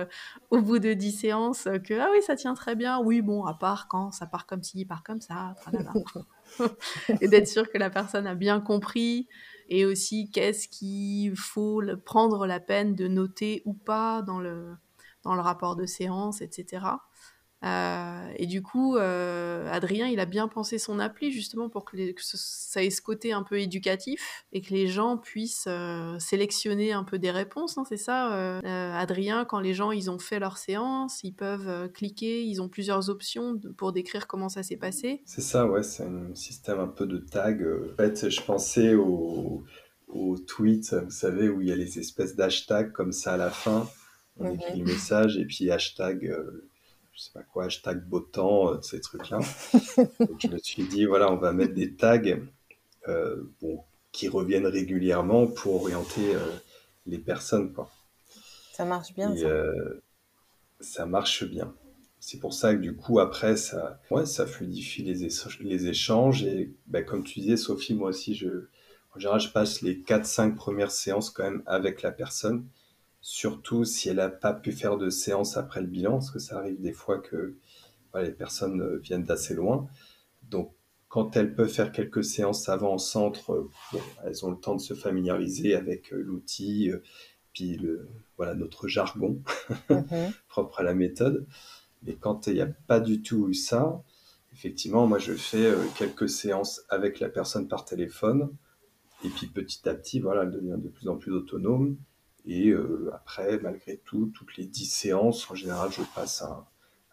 au 0.51 0.61
bout 0.61 0.79
de 0.79 0.93
dix 0.93 1.13
séances 1.13 1.69
que 1.85 1.99
ah 1.99 2.09
oui 2.13 2.23
ça 2.23 2.37
tient 2.37 2.55
très 2.55 2.77
bien, 2.77 3.01
oui 3.01 3.23
bon 3.23 3.45
à 3.45 3.55
part 3.55 3.89
quand 3.89 4.13
ça 4.13 4.27
part 4.27 4.47
comme 4.47 4.63
ci, 4.63 4.85
part 4.85 5.03
comme 5.03 5.21
ça, 5.21 5.55
et 7.21 7.29
d'être 7.29 7.49
sûr 7.49 7.71
que 7.71 7.79
la 7.79 7.91
personne 7.91 8.27
a 8.27 8.35
bien 8.35 8.61
compris 8.61 9.29
et 9.69 9.85
aussi 9.85 10.31
qu'est-ce 10.31 10.69
qu'il 10.69 11.37
faut 11.37 11.83
prendre 12.05 12.47
la 12.47 12.61
peine 12.61 12.95
de 12.95 13.09
noter 13.09 13.63
ou 13.65 13.75
pas 13.75 14.23
dans 14.23 14.39
le, 14.39 14.77
dans 15.23 15.35
le 15.35 15.41
rapport 15.41 15.77
de 15.77 15.87
séance, 15.87 16.43
etc. 16.43 16.87
Euh, 17.65 18.33
et 18.37 18.47
du 18.47 18.63
coup, 18.63 18.97
euh, 18.97 19.67
Adrien, 19.71 20.07
il 20.07 20.21
a 20.21 20.27
bien 20.27 20.49
pensé 20.49 20.79
son 20.79 20.99
appli 20.99 21.33
justement 21.33 21.69
pour 21.71 21.85
que, 21.85 21.97
ça 22.19 22.83
ait 22.85 22.91
ce 22.91 23.01
côté 23.01 23.33
un 23.33 23.43
peu 23.43 23.59
éducatif 23.59 24.45
et 24.53 24.61
que 24.61 24.75
les 24.75 24.87
gens 24.87 25.17
puissent 25.17 25.67
euh, 25.69 26.19
sélectionner 26.19 26.93
un 26.93 27.05
peu 27.05 27.19
des 27.19 27.31
réponses. 27.31 27.79
Hein, 27.79 27.85
c'est 27.89 27.97
ça, 27.97 28.59
Adrien, 28.99 29.45
quand 29.45 29.61
les 29.61 29.73
gens 29.73 29.93
ils 29.93 30.11
ont 30.11 30.19
fait 30.19 30.39
leur 30.39 30.59
séance, 30.59 31.23
ils 31.23 31.35
peuvent 31.35 31.91
cliquer, 31.93 32.45
ils 32.45 32.61
ont 32.61 32.69
plusieurs 32.69 33.09
options 33.09 33.59
pour 33.77 33.93
décrire 33.93 34.27
comment 34.27 34.49
ça 34.49 34.63
s'est 34.63 34.77
passé. 34.77 35.23
C'est 35.25 35.41
ça, 35.41 35.67
ouais, 35.67 35.83
c'est 35.83 36.05
un 36.05 36.35
système 36.35 36.81
un 36.81 36.89
peu 36.89 37.07
de 37.07 37.19
tag. 37.19 37.65
En 37.93 37.97
fait, 37.97 38.29
je 38.29 38.43
pensais 38.43 38.95
au, 38.95 39.65
au 40.09 40.37
tweet, 40.39 40.93
vous 40.93 41.11
savez, 41.11 41.49
où 41.49 41.63
il 41.63 41.69
y 41.69 41.73
a 41.73 41.77
les 41.77 41.99
espèces 41.99 42.37
d'hashtags 42.37 42.93
comme 42.93 43.13
ça 43.13 43.35
à 43.35 43.37
la 43.37 43.51
fin. 43.51 43.89
On 44.37 44.49
mhm. 44.49 44.55
écrit 44.55 44.79
le 44.81 44.85
message 44.85 45.39
et 45.39 45.47
puis 45.47 45.71
hashtag 45.71 46.35
je 47.15 47.21
sais 47.23 47.31
pas 47.33 47.43
quoi, 47.43 47.67
hashtag 47.67 48.05
beau 48.05 48.21
temps, 48.21 48.73
euh, 48.73 48.83
ces 48.83 49.01
trucs-là. 49.01 49.39
Je 50.39 50.49
me 50.49 50.59
suis 50.59 50.83
dit, 50.85 51.05
voilà, 51.05 51.33
on 51.33 51.37
va 51.37 51.53
mettre 51.53 51.75
des 51.75 51.95
tags 51.95 52.21
euh, 53.09 53.43
bon, 53.61 53.83
qui 54.11 54.29
reviennent 54.29 54.67
régulièrement 54.67 55.47
pour 55.47 55.77
orienter 55.77 56.35
euh, 56.35 56.41
les 57.07 57.19
personnes. 57.19 57.73
Quoi. 57.73 57.89
Ça 58.73 58.85
marche 58.85 59.15
bien. 59.15 59.37
ça. 59.37 59.65
ça 60.81 61.07
marche 61.07 61.45
bien. 61.45 61.73
C'est 62.19 62.41
pour 62.41 62.55
ça 62.55 62.75
que 62.75 62.81
du 62.81 62.97
coup, 62.97 63.21
après, 63.21 63.57
ça, 63.57 64.01
ouais, 64.11 64.27
ça 64.27 64.47
fluidifie 64.47 65.03
les, 65.03 65.29
les 65.61 65.87
échanges. 65.87 66.43
Et 66.43 66.75
ben, 66.87 67.05
comme 67.05 67.23
tu 67.23 67.41
disais, 67.41 67.57
Sophie, 67.57 67.95
moi 67.95 68.09
aussi, 68.09 68.35
je, 68.35 68.49
en 69.15 69.21
général, 69.21 69.41
je 69.41 69.51
passe 69.51 69.83
les 69.83 70.01
4-5 70.01 70.57
premières 70.57 70.91
séances 70.91 71.31
quand 71.31 71.45
même 71.45 71.63
avec 71.67 72.03
la 72.03 72.11
personne 72.11 72.67
surtout 73.25 73.87
si 73.87 74.11
elle 74.11 74.17
n'a 74.17 74.29
pas 74.29 74.53
pu 74.53 74.71
faire 74.71 74.99
de 74.99 75.09
séance 75.09 75.57
après 75.57 75.81
le 75.81 75.87
bilan, 75.87 76.13
parce 76.13 76.31
que 76.31 76.39
ça 76.39 76.59
arrive 76.59 76.79
des 76.79 76.93
fois 76.93 77.19
que 77.19 77.57
les 78.15 78.31
personnes 78.31 78.83
euh, 78.83 78.99
viennent 78.99 79.25
d'assez 79.25 79.55
loin. 79.55 79.89
Donc, 80.51 80.75
quand 81.09 81.35
elle 81.35 81.55
peut 81.55 81.67
faire 81.67 81.91
quelques 81.91 82.23
séances 82.23 82.69
avant 82.69 82.93
en 82.93 82.99
centre, 82.99 83.53
euh, 83.53 83.99
elles 84.25 84.45
ont 84.45 84.51
le 84.51 84.59
temps 84.59 84.77
de 84.77 84.81
se 84.81 84.93
familiariser 84.93 85.75
avec 85.75 86.13
euh, 86.13 86.21
l'outil, 86.21 86.93
puis 87.55 87.79
le, 87.79 88.11
voilà, 88.37 88.55
notre 88.55 88.89
jargon 88.89 89.43
mhm. 89.89 90.31
propre 90.49 90.81
à 90.81 90.83
la 90.83 90.93
méthode. 90.93 91.47
Mais 92.03 92.17
quand 92.17 92.47
il 92.47 92.55
n'y 92.55 92.61
a 92.61 92.67
pas 92.67 93.01
du 93.01 93.23
tout 93.23 93.49
eu 93.49 93.55
ça, 93.55 94.03
effectivement, 94.53 95.07
moi 95.07 95.19
je 95.19 95.33
fais 95.33 95.73
quelques 95.97 96.29
séances 96.29 96.83
avec 96.91 97.21
la 97.21 97.31
personne 97.31 97.69
par 97.69 97.87
téléphone, 97.87 98.55
et 99.25 99.31
puis 99.31 99.47
petit 99.47 99.89
à 99.89 99.95
petit, 99.95 100.21
voilà, 100.21 100.43
elle 100.43 100.51
devient 100.51 100.77
de 100.77 100.91
plus 100.91 101.09
en 101.09 101.17
plus 101.17 101.33
autonome. 101.33 101.97
Et 102.47 102.69
euh, 102.69 103.11
après, 103.15 103.59
malgré 103.59 103.99
tout, 103.99 104.31
toutes 104.35 104.57
les 104.57 104.67
10 104.67 104.85
séances, 104.87 105.51
en 105.51 105.55
général, 105.55 105.91
je 105.91 106.03
passe 106.15 106.43
un, 106.43 106.67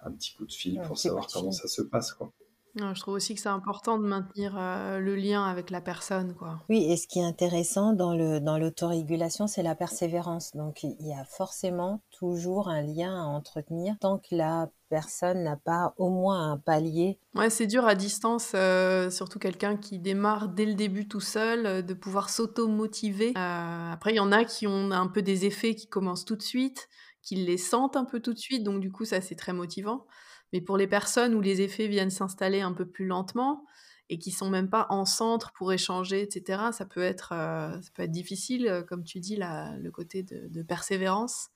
un 0.04 0.12
petit 0.12 0.34
coup 0.34 0.46
de 0.46 0.52
fil 0.52 0.82
pour 0.86 0.98
savoir 0.98 1.28
comment 1.28 1.52
ça 1.52 1.68
se 1.68 1.82
passe. 1.82 2.14
Quoi. 2.14 2.32
Je 2.75 3.00
trouve 3.00 3.16
aussi 3.16 3.36
que 3.36 3.42
c'est 3.42 3.50
important 3.50 3.98
de 3.98 4.06
maintenir 4.06 4.56
euh, 4.58 5.00
le 5.00 5.16
lien 5.16 5.44
avec 5.44 5.70
la 5.70 5.82
personne. 5.82 6.34
Quoi. 6.36 6.60
Oui, 6.70 6.86
et 6.90 6.98
ce 6.98 7.08
qui 7.08 7.20
est 7.20 7.24
intéressant 7.24 7.94
dans, 7.94 8.16
le, 8.16 8.40
dans 8.40 8.58
l'autorégulation, 8.58 9.48
c'est 9.48 9.63
la 9.63 9.75
persévérance. 9.75 10.56
Donc, 10.56 10.84
il 10.84 11.08
y 11.08 11.13
a 11.13 11.25
forcément 11.25 12.01
toujours 12.12 12.70
un 12.70 12.82
lien 12.82 13.16
à 13.16 13.25
entretenir 13.25 13.96
tant 14.00 14.18
que 14.18 14.36
la 14.36 14.70
personne 14.90 15.44
n'a 15.44 15.56
pas 15.56 15.94
au 15.98 16.10
moins 16.10 16.51
un 16.51 16.58
palier. 16.58 17.18
Ouais, 17.34 17.50
c'est 17.50 17.68
dur 17.68 17.86
à 17.86 17.96
distance, 17.96 18.51
euh, 18.56 19.10
surtout 19.10 19.40
quelqu'un 19.40 19.78
qui 19.78 20.00
démarre 20.00 20.50
dès 20.50 20.66
le 20.66 20.74
début 20.74 21.08
tout 21.08 21.22
seul, 21.22 21.66
euh, 21.66 21.82
de 21.82 21.94
pouvoir 21.94 22.30
s'auto-motiver. 22.30 23.32
Après, 23.36 24.12
il 24.12 24.18
y 24.18 24.20
en 24.20 24.32
a 24.32 24.44
qui 24.44 24.68
ont 24.68 24.92
un 24.92 25.08
peu 25.08 25.22
des 25.22 25.46
effets 25.46 25.75
qui 25.75 25.88
commencent 25.88 26.25
tout 26.25 26.36
de 26.36 26.42
suite, 26.42 26.90
qui 27.22 27.36
les 27.36 27.58
sentent 27.58 27.96
un 27.96 28.06
peu 28.06 28.20
tout 28.20 28.34
de 28.34 28.40
suite, 28.40 28.63
donc 28.63 28.82
du 28.82 28.92
coup, 28.92 29.06
ça 29.06 29.22
c'est 29.22 29.36
très 29.36 29.54
motivant. 29.54 30.06
Mais 30.53 30.62
pour 30.62 30.77
les 30.77 30.88
personnes 30.88 31.34
où 31.34 31.41
les 31.41 31.62
effets 31.62 31.88
viennent 31.88 32.10
s'installer 32.10 32.62
un 32.62 32.74
peu 32.74 32.86
plus 32.86 33.05
lentement 33.05 33.65
et 34.10 34.17
qui 34.17 34.31
sont 34.31 34.50
même 34.50 34.70
pas 34.70 34.88
en 34.89 35.05
centre 35.05 35.51
pour 35.53 35.72
échanger, 35.72 36.22
etc., 36.22 36.63
ça 36.74 36.86
peut 36.86 37.01
être, 37.01 37.29
ça 37.29 37.89
peut 37.93 38.03
être 38.03 38.12
difficile, 38.12 38.84
comme 38.89 39.05
tu 39.05 39.20
dis, 39.20 39.38
le 39.38 39.89
côté 39.89 40.24
de, 40.24 40.50
de 40.50 40.63
persévérance. 40.63 41.50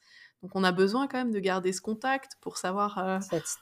Donc 0.45 0.55
on 0.55 0.63
a 0.63 0.71
besoin 0.71 1.07
quand 1.07 1.17
même 1.17 1.31
de 1.31 1.39
garder 1.39 1.73
ce 1.73 1.81
contact 1.81 2.33
pour 2.39 2.57
savoir 2.57 2.99
euh, 2.99 3.17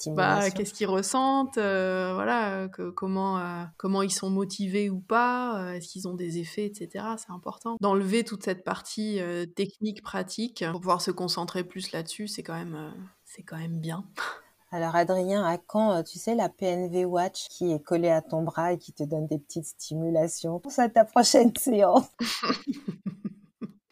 bah, 0.08 0.52
qu'est-ce 0.52 0.74
qu'ils 0.74 0.88
ressentent, 0.88 1.58
euh, 1.58 2.12
voilà, 2.14 2.68
comment, 2.96 3.40
euh, 3.40 3.64
comment 3.78 4.02
ils 4.02 4.12
sont 4.12 4.30
motivés 4.30 4.90
ou 4.90 5.00
pas, 5.00 5.76
est-ce 5.76 5.88
qu'ils 5.88 6.10
ont 6.10 6.14
des 6.14 6.40
effets, 6.40 6.66
etc. 6.66 7.06
C'est 7.18 7.32
important. 7.32 7.78
D'enlever 7.80 8.26
toute 8.26 8.44
cette 8.44 8.66
partie 8.66 9.22
technique, 9.56 10.02
pratique, 10.02 10.66
pour 10.72 10.82
pouvoir 10.82 11.02
se 11.02 11.12
concentrer 11.12 11.64
plus 11.64 11.94
là-dessus, 11.94 12.28
c'est 12.28 12.44
quand, 12.44 12.56
même, 12.56 12.94
c'est 13.24 13.44
quand 13.44 13.58
même 13.58 13.80
bien. 13.80 14.04
Alors 14.74 14.96
Adrien, 14.96 15.44
à 15.46 15.60
quand, 15.60 16.02
tu 16.02 16.18
sais, 16.18 16.34
la 16.34 16.50
PNV 16.50 17.06
Watch 17.06 17.48
qui 17.50 17.72
est 17.72 17.80
collée 17.80 18.10
à 18.10 18.24
ton 18.24 18.42
bras 18.42 18.74
et 18.74 18.80
qui 18.80 18.92
te 18.92 19.04
donne 19.04 19.28
des 19.28 19.38
petites 19.38 19.68
stimulations 19.68 20.60
pour 20.60 20.72
ça 20.72 20.90
ta 20.90 21.06
prochaine 21.06 21.56
séance? 21.58 22.08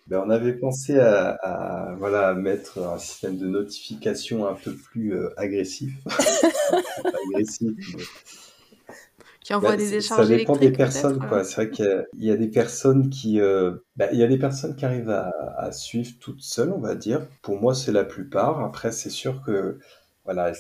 Ben, 0.08 0.22
on 0.26 0.30
avait 0.30 0.52
pensé 0.52 1.00
à, 1.00 1.96
voilà, 1.98 2.34
mettre 2.34 2.80
un 2.80 2.98
système 2.98 3.38
de 3.38 3.48
notification 3.48 4.46
un 4.46 4.56
peu 4.56 4.76
plus 4.76 5.16
euh, 5.16 5.30
agressif. 5.38 5.94
agressif 7.32 7.72
Qui 9.40 9.54
envoie 9.54 9.72
ben, 9.72 9.78
des 9.78 9.94
échanges 9.94 10.28
Ça 10.28 10.36
dépend 10.36 10.58
des 10.58 10.74
personnes. 10.74 11.18
Quoi. 11.30 11.46
C'est 11.46 11.56
vrai 11.56 11.70
qu'il 11.70 12.06
y, 12.16 12.30
a 12.30 12.36
des 12.36 12.50
personnes 12.50 13.10
qui, 13.10 13.40
euh, 13.40 13.72
ben, 13.96 14.10
il 14.12 14.20
y 14.20 14.24
a 14.24 14.28
des 14.28 14.38
personnes 14.38 14.76
qui 14.76 14.84
arrivent 14.84 15.10
à, 15.10 15.32
à, 15.56 15.72
suivre 15.72 16.12
toutes 16.20 16.42
seules, 16.42 16.74
on 16.74 16.82
va 16.82 16.96
dire. 16.96 17.26
Pour 17.42 17.62
moi, 17.62 17.74
c'est 17.74 17.94
la 17.94 18.04
plupart. 18.04 18.60
Après, 18.66 18.92
c'est 18.92 19.10
sûr 19.10 19.42
que 19.42 19.80
voilà, 20.26 20.54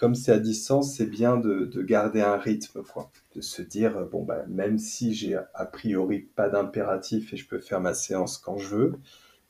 comme 0.00 0.14
c'est 0.14 0.32
à 0.32 0.38
distance, 0.38 0.94
c'est 0.96 1.06
bien 1.06 1.36
de, 1.36 1.82
garder 1.82 2.22
un 2.22 2.38
rythme, 2.38 2.82
quoi. 2.82 3.10
De 3.36 3.42
se 3.42 3.60
dire, 3.60 3.98
euh, 3.98 4.04
bon, 4.06 4.24
bah, 4.24 4.44
même 4.48 4.78
si 4.78 5.12
j'ai 5.12 5.36
a 5.36 5.66
priori 5.66 6.20
pas 6.20 6.48
d'impératif 6.48 7.34
et 7.34 7.36
je 7.36 7.46
peux 7.46 7.60
faire 7.60 7.82
ma 7.82 7.92
séance 7.92 8.38
quand 8.38 8.56
je 8.56 8.74
veux, 8.74 8.94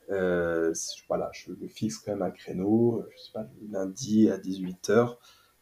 euh, 0.09 0.73
voilà, 1.07 1.29
je 1.31 1.51
me 1.51 1.67
fixe 1.69 1.99
quand 1.99 2.11
même 2.11 2.21
un 2.21 2.31
créneau, 2.31 2.99
euh, 2.99 3.09
je 3.15 3.23
sais 3.23 3.31
pas, 3.33 3.47
lundi 3.71 4.29
à 4.29 4.37
18h, 4.37 5.15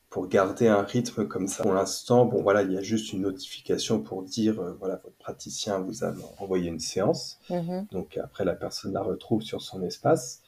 pour 0.10 0.28
garder 0.28 0.68
un 0.68 0.82
rythme 0.82 1.28
comme 1.28 1.48
ça. 1.48 1.62
Pour 1.62 1.74
l'instant, 1.74 2.26
bon, 2.26 2.42
voilà, 2.42 2.64
il 2.64 2.72
y 2.72 2.78
a 2.78 2.82
juste 2.82 3.14
une 3.14 3.22
notification 3.22 4.02
pour 4.02 4.24
dire, 4.24 4.60
voilà, 4.80 4.96
votre 5.04 5.18
praticien 5.18 5.78
vous 5.78 6.04
a 6.04 6.16
envoyé 6.40 6.68
une 6.68 6.80
séance. 6.80 7.40
Mm-hmm. 7.52 7.92
Donc 7.92 8.18
après, 8.18 8.44
la 8.44 8.56
personne 8.56 8.94
la 8.94 9.04
retrouve 9.04 9.44
sur 9.44 9.62
son 9.62 9.84
espace. 9.84 10.42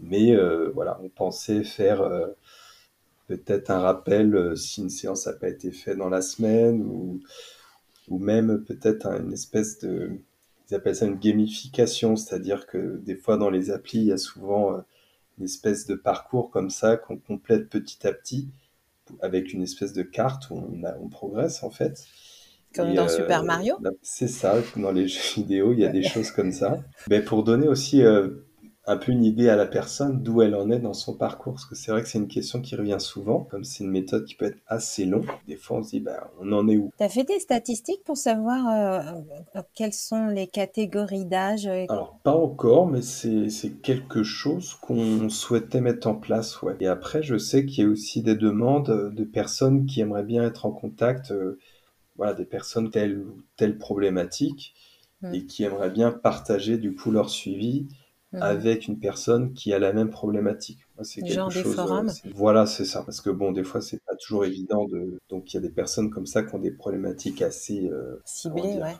Mais 0.00 0.34
voilà, 0.72 0.98
on 1.02 1.10
pensait 1.10 1.62
faire 1.62 2.10
peut-être 3.26 3.70
un 3.70 3.80
rappel 3.80 4.56
si 4.56 4.80
une 4.80 4.90
séance 4.90 5.26
n'a 5.26 5.32
pas 5.32 5.48
été 5.48 5.70
faite 5.70 5.98
dans 5.98 6.08
la 6.08 6.22
semaine 6.22 6.82
ou, 6.82 7.20
ou 8.08 8.18
même 8.18 8.64
peut-être 8.64 9.06
une 9.06 9.32
espèce 9.32 9.78
de, 9.78 10.10
ils 10.70 10.74
appellent 10.74 10.96
ça 10.96 11.06
une 11.06 11.18
gamification, 11.18 12.16
c'est-à-dire 12.16 12.66
que 12.66 12.98
des 12.98 13.16
fois 13.16 13.36
dans 13.36 13.50
les 13.50 13.70
applis, 13.70 13.98
il 13.98 14.06
y 14.06 14.12
a 14.12 14.18
souvent 14.18 14.82
une 15.38 15.44
espèce 15.44 15.86
de 15.86 15.94
parcours 15.94 16.50
comme 16.50 16.70
ça 16.70 16.96
qu'on 16.96 17.18
complète 17.18 17.68
petit 17.68 18.06
à 18.06 18.12
petit 18.12 18.48
avec 19.20 19.52
une 19.52 19.62
espèce 19.62 19.92
de 19.92 20.02
carte 20.02 20.50
où 20.50 20.54
on, 20.54 20.82
on 21.00 21.08
progresse 21.08 21.62
en 21.62 21.70
fait. 21.70 22.06
Comme 22.74 22.94
dans 22.94 23.08
Super 23.08 23.44
Mario 23.44 23.76
C'est 24.00 24.28
ça, 24.28 24.56
dans 24.76 24.92
les 24.92 25.08
jeux 25.08 25.20
vidéo, 25.34 25.72
il 25.72 25.80
y 25.80 25.84
a 25.84 25.88
des 25.88 26.02
choses 26.08 26.30
comme 26.30 26.52
ça. 26.52 26.78
Mais 27.08 27.20
pour 27.20 27.44
donner 27.44 27.68
aussi 27.68 28.02
euh, 28.02 28.28
un 28.84 28.96
peu 28.96 29.12
une 29.12 29.24
idée 29.24 29.48
à 29.48 29.54
la 29.54 29.66
personne 29.66 30.22
d'où 30.22 30.42
elle 30.42 30.56
en 30.56 30.68
est 30.70 30.80
dans 30.80 30.92
son 30.92 31.14
parcours. 31.14 31.54
Parce 31.54 31.66
que 31.66 31.76
c'est 31.76 31.92
vrai 31.92 32.02
que 32.02 32.08
c'est 32.08 32.18
une 32.18 32.28
question 32.28 32.60
qui 32.60 32.74
revient 32.74 32.96
souvent, 32.98 33.40
comme 33.44 33.62
c'est 33.62 33.84
une 33.84 33.90
méthode 33.90 34.24
qui 34.24 34.34
peut 34.34 34.46
être 34.46 34.58
assez 34.66 35.04
longue. 35.04 35.26
Des 35.46 35.56
fois, 35.56 35.78
on 35.78 35.82
se 35.84 35.90
dit, 35.90 36.00
bah, 36.00 36.32
on 36.40 36.52
en 36.52 36.66
est 36.68 36.76
où? 36.76 36.90
Tu 36.98 37.04
as 37.04 37.08
fait 37.08 37.24
des 37.24 37.38
statistiques 37.38 38.02
pour 38.04 38.16
savoir 38.16 38.68
euh, 38.68 39.20
euh, 39.56 39.62
quelles 39.74 39.92
sont 39.92 40.26
les 40.26 40.48
catégories 40.48 41.26
d'âge 41.26 41.66
Alors, 41.66 42.18
pas 42.24 42.34
encore, 42.34 42.88
mais 42.88 43.02
c'est 43.02 43.70
quelque 43.82 44.24
chose 44.24 44.74
qu'on 44.74 45.28
souhaitait 45.28 45.80
mettre 45.80 46.08
en 46.08 46.16
place, 46.16 46.60
ouais. 46.62 46.76
Et 46.80 46.88
après, 46.88 47.22
je 47.22 47.38
sais 47.38 47.64
qu'il 47.64 47.84
y 47.84 47.86
a 47.86 47.90
aussi 47.90 48.22
des 48.22 48.34
demandes 48.34 49.12
de 49.14 49.24
personnes 49.24 49.86
qui 49.86 50.00
aimeraient 50.00 50.24
bien 50.24 50.42
être 50.42 50.66
en 50.66 50.72
contact, 50.72 51.30
euh, 51.30 51.58
voilà, 52.16 52.34
des 52.34 52.44
personnes 52.44 52.90
telles 52.90 53.18
ou 53.18 53.42
telles 53.56 53.78
problématiques, 53.78 54.74
mmh. 55.22 55.34
et 55.34 55.46
qui 55.46 55.62
aimeraient 55.62 55.90
bien 55.90 56.10
partager 56.10 56.78
du 56.78 56.96
coup 56.96 57.12
leur 57.12 57.30
suivi 57.30 57.86
Mhm. 58.32 58.42
avec 58.42 58.88
une 58.88 58.98
personne 58.98 59.52
qui 59.52 59.74
a 59.74 59.78
la 59.78 59.92
même 59.92 60.08
problématique. 60.08 60.78
C'est 61.02 61.20
quelque 61.20 61.34
Genre 61.34 61.50
chose, 61.50 61.64
des 61.64 61.70
forums. 61.70 62.08
Euh, 62.08 62.30
voilà, 62.34 62.64
c'est 62.64 62.84
ça. 62.84 63.02
Parce 63.02 63.20
que 63.20 63.28
bon, 63.28 63.52
des 63.52 63.64
fois, 63.64 63.80
c'est 63.80 64.02
pas 64.04 64.14
toujours 64.16 64.44
évident 64.44 64.86
de. 64.86 65.18
Donc, 65.28 65.52
il 65.52 65.56
y 65.56 65.58
a 65.58 65.60
des 65.60 65.70
personnes 65.70 66.10
comme 66.10 66.26
ça 66.26 66.42
qui 66.42 66.54
ont 66.54 66.58
des 66.58 66.70
problématiques 66.70 67.42
assez 67.42 67.90
euh, 67.90 68.22
ciblées, 68.24 68.78
ouais. 68.80 68.96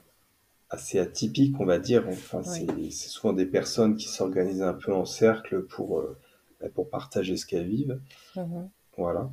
assez 0.69 0.99
atypiques, 0.99 1.59
on 1.61 1.65
va 1.65 1.79
dire. 1.79 2.05
Enfin, 2.09 2.43
c'est 2.43 2.91
souvent 2.91 3.33
des 3.33 3.47
personnes 3.47 3.97
qui 3.97 4.09
s'organisent 4.09 4.63
un 4.63 4.75
peu 4.75 4.93
en 4.93 5.07
cercle 5.07 5.63
pour 5.63 6.01
euh, 6.01 6.17
bah, 6.61 6.69
pour 6.75 6.91
partager 6.91 7.37
ce 7.37 7.47
qu'elles 7.47 7.69
vivent. 7.69 8.01
Mhm. 8.37 8.69
Voilà. 8.99 9.31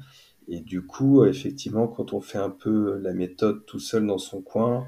Et 0.48 0.62
du 0.62 0.86
coup, 0.86 1.26
effectivement, 1.26 1.88
quand 1.88 2.14
on 2.14 2.22
fait 2.22 2.38
un 2.38 2.50
peu 2.50 2.98
la 3.00 3.14
méthode 3.14 3.66
tout 3.66 3.80
seul 3.80 4.08
dans 4.08 4.18
son 4.18 4.42
coin, 4.42 4.88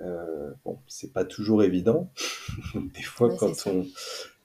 euh, 0.00 0.50
bon, 0.64 0.78
c'est 0.86 1.12
pas 1.12 1.24
toujours 1.24 1.62
évident. 1.62 2.10
des 2.74 3.02
fois, 3.02 3.34
quand 3.36 3.52
on, 3.66 3.86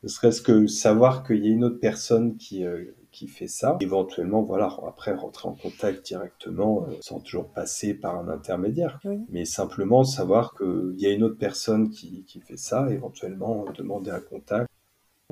ne 0.04 0.08
serait-ce 0.08 0.42
que 0.42 0.68
savoir 0.68 1.24
qu'il 1.24 1.46
y 1.46 1.50
a 1.50 1.51
une 1.51 1.63
autre 1.63 1.80
personne 1.80 2.38
qui, 2.38 2.63
euh, 2.66 2.96
qui 3.12 3.27
fait 3.27 3.48
ça, 3.48 3.77
éventuellement, 3.80 4.44
voilà, 4.44 4.70
après 4.88 5.13
rentrer 5.13 5.50
en 5.50 5.56
contact 5.56 6.06
directement 6.06 6.84
euh, 6.84 6.96
sans 7.01 7.20
toujours 7.20 7.48
passer 7.48 7.94
par 7.94 8.18
un 8.18 8.30
intermédiaire, 8.30 9.00
mais 9.30 9.46
simplement 9.46 10.04
savoir 10.04 10.54
qu'il 10.56 10.96
y 10.98 11.08
a 11.08 11.12
une 11.12 11.24
autre 11.24 11.38
personne 11.38 11.89
qui, 11.89 12.24
qui 12.25 12.42
fait 12.42 12.58
ça, 12.58 12.88
éventuellement 12.92 13.66
demander 13.75 14.12
un 14.12 14.20
contact. 14.20 14.70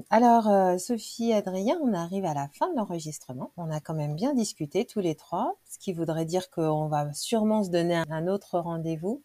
Alors, 0.09 0.49
euh, 0.49 0.77
Sophie, 0.77 1.31
Adrien, 1.31 1.79
on 1.81 1.93
arrive 1.93 2.25
à 2.25 2.33
la 2.33 2.49
fin 2.49 2.69
de 2.69 2.75
l'enregistrement. 2.75 3.51
On 3.55 3.71
a 3.71 3.79
quand 3.79 3.93
même 3.93 4.15
bien 4.15 4.33
discuté 4.33 4.83
tous 4.85 4.99
les 4.99 5.15
trois, 5.15 5.55
ce 5.69 5.79
qui 5.79 5.93
voudrait 5.93 6.25
dire 6.25 6.49
qu'on 6.49 6.87
va 6.87 7.13
sûrement 7.13 7.63
se 7.63 7.69
donner 7.69 8.03
un 8.09 8.27
autre 8.27 8.59
rendez-vous 8.59 9.21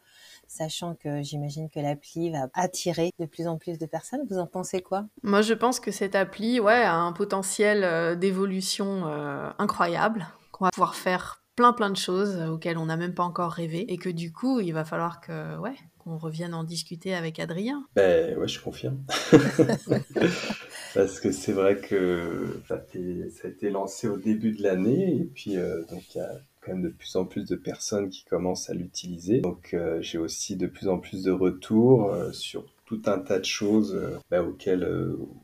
sachant 0.50 0.96
que 0.96 1.22
j'imagine 1.22 1.70
que 1.70 1.78
l'appli 1.78 2.30
va 2.30 2.48
attirer 2.54 3.12
de 3.18 3.26
plus 3.26 3.46
en 3.46 3.56
plus 3.56 3.78
de 3.78 3.86
personnes. 3.86 4.20
Vous 4.28 4.38
en 4.38 4.46
pensez 4.46 4.82
quoi? 4.82 5.06
Moi, 5.22 5.42
je 5.42 5.54
pense 5.54 5.78
que 5.78 5.92
cette 5.92 6.16
appli 6.16 6.58
ouais, 6.58 6.82
a 6.82 6.96
un 6.96 7.12
potentiel 7.12 7.84
euh, 7.84 8.16
d'évolution 8.16 9.06
euh, 9.06 9.48
incroyable, 9.58 10.26
qu'on 10.50 10.64
va 10.64 10.70
pouvoir 10.70 10.96
faire 10.96 11.42
plein 11.56 11.72
plein 11.72 11.90
de 11.90 11.96
choses 11.96 12.40
auxquelles 12.48 12.78
on 12.78 12.86
n'a 12.86 12.96
même 12.96 13.14
pas 13.14 13.22
encore 13.22 13.52
rêvé, 13.52 13.84
et 13.92 13.96
que 13.96 14.08
du 14.08 14.32
coup, 14.32 14.60
il 14.60 14.72
va 14.72 14.84
falloir 14.84 15.20
que 15.20 15.56
ouais, 15.58 15.74
qu'on 15.98 16.16
revienne 16.16 16.54
en 16.54 16.64
discuter 16.64 17.14
avec 17.14 17.38
Adrien. 17.38 17.84
Ben 17.94 18.36
ouais, 18.36 18.48
je 18.48 18.60
confirme. 18.60 19.04
Parce 20.94 21.20
que 21.20 21.30
c'est 21.30 21.52
vrai 21.52 21.76
que 21.76 22.60
ça, 22.66 22.76
a 22.76 23.48
été 23.48 23.70
lancé 23.70 24.08
au 24.08 24.16
début 24.16 24.52
de 24.52 24.62
l'année, 24.62 25.14
et 25.16 25.24
puis 25.24 25.56
euh, 25.56 25.84
donc 25.90 26.14
il 26.14 26.18
y 26.18 26.20
a 26.20 26.40
quand 26.60 26.72
même 26.72 26.82
de 26.82 26.88
plus 26.88 27.16
en 27.16 27.24
plus 27.24 27.46
de 27.46 27.56
personnes 27.56 28.10
qui 28.10 28.24
commencent 28.24 28.70
à 28.70 28.74
l'utiliser. 28.74 29.40
Donc 29.40 29.74
euh, 29.74 30.00
j'ai 30.02 30.18
aussi 30.18 30.56
de 30.56 30.66
plus 30.66 30.88
en 30.88 30.98
plus 30.98 31.24
de 31.24 31.30
retours 31.30 32.12
euh, 32.12 32.32
sur 32.32 32.64
tout 32.84 33.02
un 33.06 33.18
tas 33.18 33.38
de 33.38 33.44
choses 33.44 33.94
euh, 33.94 34.18
bah, 34.30 34.42
auxquelles 34.42 34.84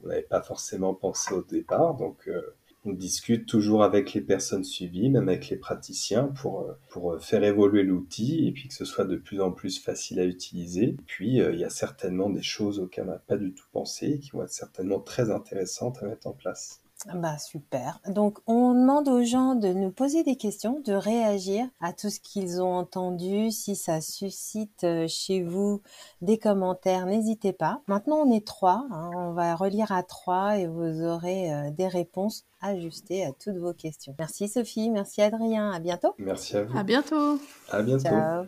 on 0.02 0.09
n'avait 0.09 0.22
pas 0.22 0.42
forcément 0.42 0.94
pensé 0.94 1.33
au 1.35 1.42
départ. 1.42 1.94
Donc 1.94 2.29
on 2.85 2.92
discute 2.92 3.46
toujours 3.46 3.83
avec 3.83 4.12
les 4.14 4.20
personnes 4.20 4.62
suivies, 4.62 5.11
même 5.11 5.29
avec 5.29 5.48
les 5.48 5.57
praticiens, 5.57 6.24
pour, 6.24 6.72
pour 6.88 7.20
faire 7.20 7.42
évoluer 7.42 7.83
l'outil 7.83 8.46
et 8.46 8.52
puis 8.52 8.68
que 8.68 8.74
ce 8.74 8.85
soit 8.85 9.05
de 9.05 9.16
plus 9.16 9.40
en 9.40 9.50
plus 9.50 9.81
facile 9.81 10.20
à 10.20 10.24
utiliser. 10.24 10.96
Puis, 11.07 11.38
il 11.38 11.59
y 11.59 11.64
a 11.64 11.70
certainement 11.70 12.31
des 12.31 12.42
choses 12.42 12.79
auxquelles 12.79 13.07
on 13.09 13.11
n'a 13.11 13.18
pas 13.18 13.37
du 13.37 13.52
tout 13.52 13.66
pensé 13.72 14.07
et 14.07 14.18
qui 14.20 14.31
vont 14.31 14.44
être 14.44 14.50
certainement 14.50 15.00
très 15.00 15.31
intéressantes 15.31 16.00
à 16.00 16.07
mettre 16.07 16.29
en 16.29 16.33
place. 16.33 16.81
Bah 17.15 17.39
super. 17.39 18.01
Donc 18.09 18.39
on 18.47 18.73
demande 18.73 19.09
aux 19.09 19.23
gens 19.23 19.55
de 19.55 19.69
nous 19.69 19.91
poser 19.91 20.25
des 20.25 20.37
questions, 20.37 20.81
de 20.81 20.93
réagir 20.93 21.69
à 21.81 21.93
tout 21.93 22.09
ce 22.09 22.21
qu'ils 22.21 22.61
ont 22.61 22.75
entendu. 22.75 23.51
Si 23.51 23.77
ça 23.77 24.01
suscite 24.01 24.85
euh, 24.85 25.07
chez 25.07 25.43
vous 25.43 25.83
des 26.23 26.39
commentaires, 26.39 27.07
n'hésitez 27.07 27.53
pas. 27.53 27.83
Maintenant 27.87 28.17
on 28.27 28.33
est 28.33 28.47
trois. 28.47 28.87
Hein. 28.91 29.11
On 29.15 29.33
va 29.33 29.55
relire 29.55 29.93
à 29.93 30.03
trois 30.03 30.59
et 30.59 30.67
vous 30.67 31.03
aurez 31.03 31.53
euh, 31.53 31.71
des 31.71 31.89
réponses 31.89 32.45
ajustées 32.61 33.25
à 33.25 33.33
toutes 33.33 33.59
vos 33.59 33.75
questions. 33.75 34.15
Merci 34.19 34.49
Sophie, 34.49 34.91
merci 34.91 35.21
Adrien. 35.21 35.71
À 35.71 35.79
bientôt. 35.79 36.15
Merci 36.19 36.57
à 36.57 36.65
vous. 36.65 36.79
À 36.79 36.83
bientôt. 36.83 37.39
À 37.71 37.83
bientôt. 37.83 38.05
Ciao. 38.05 38.47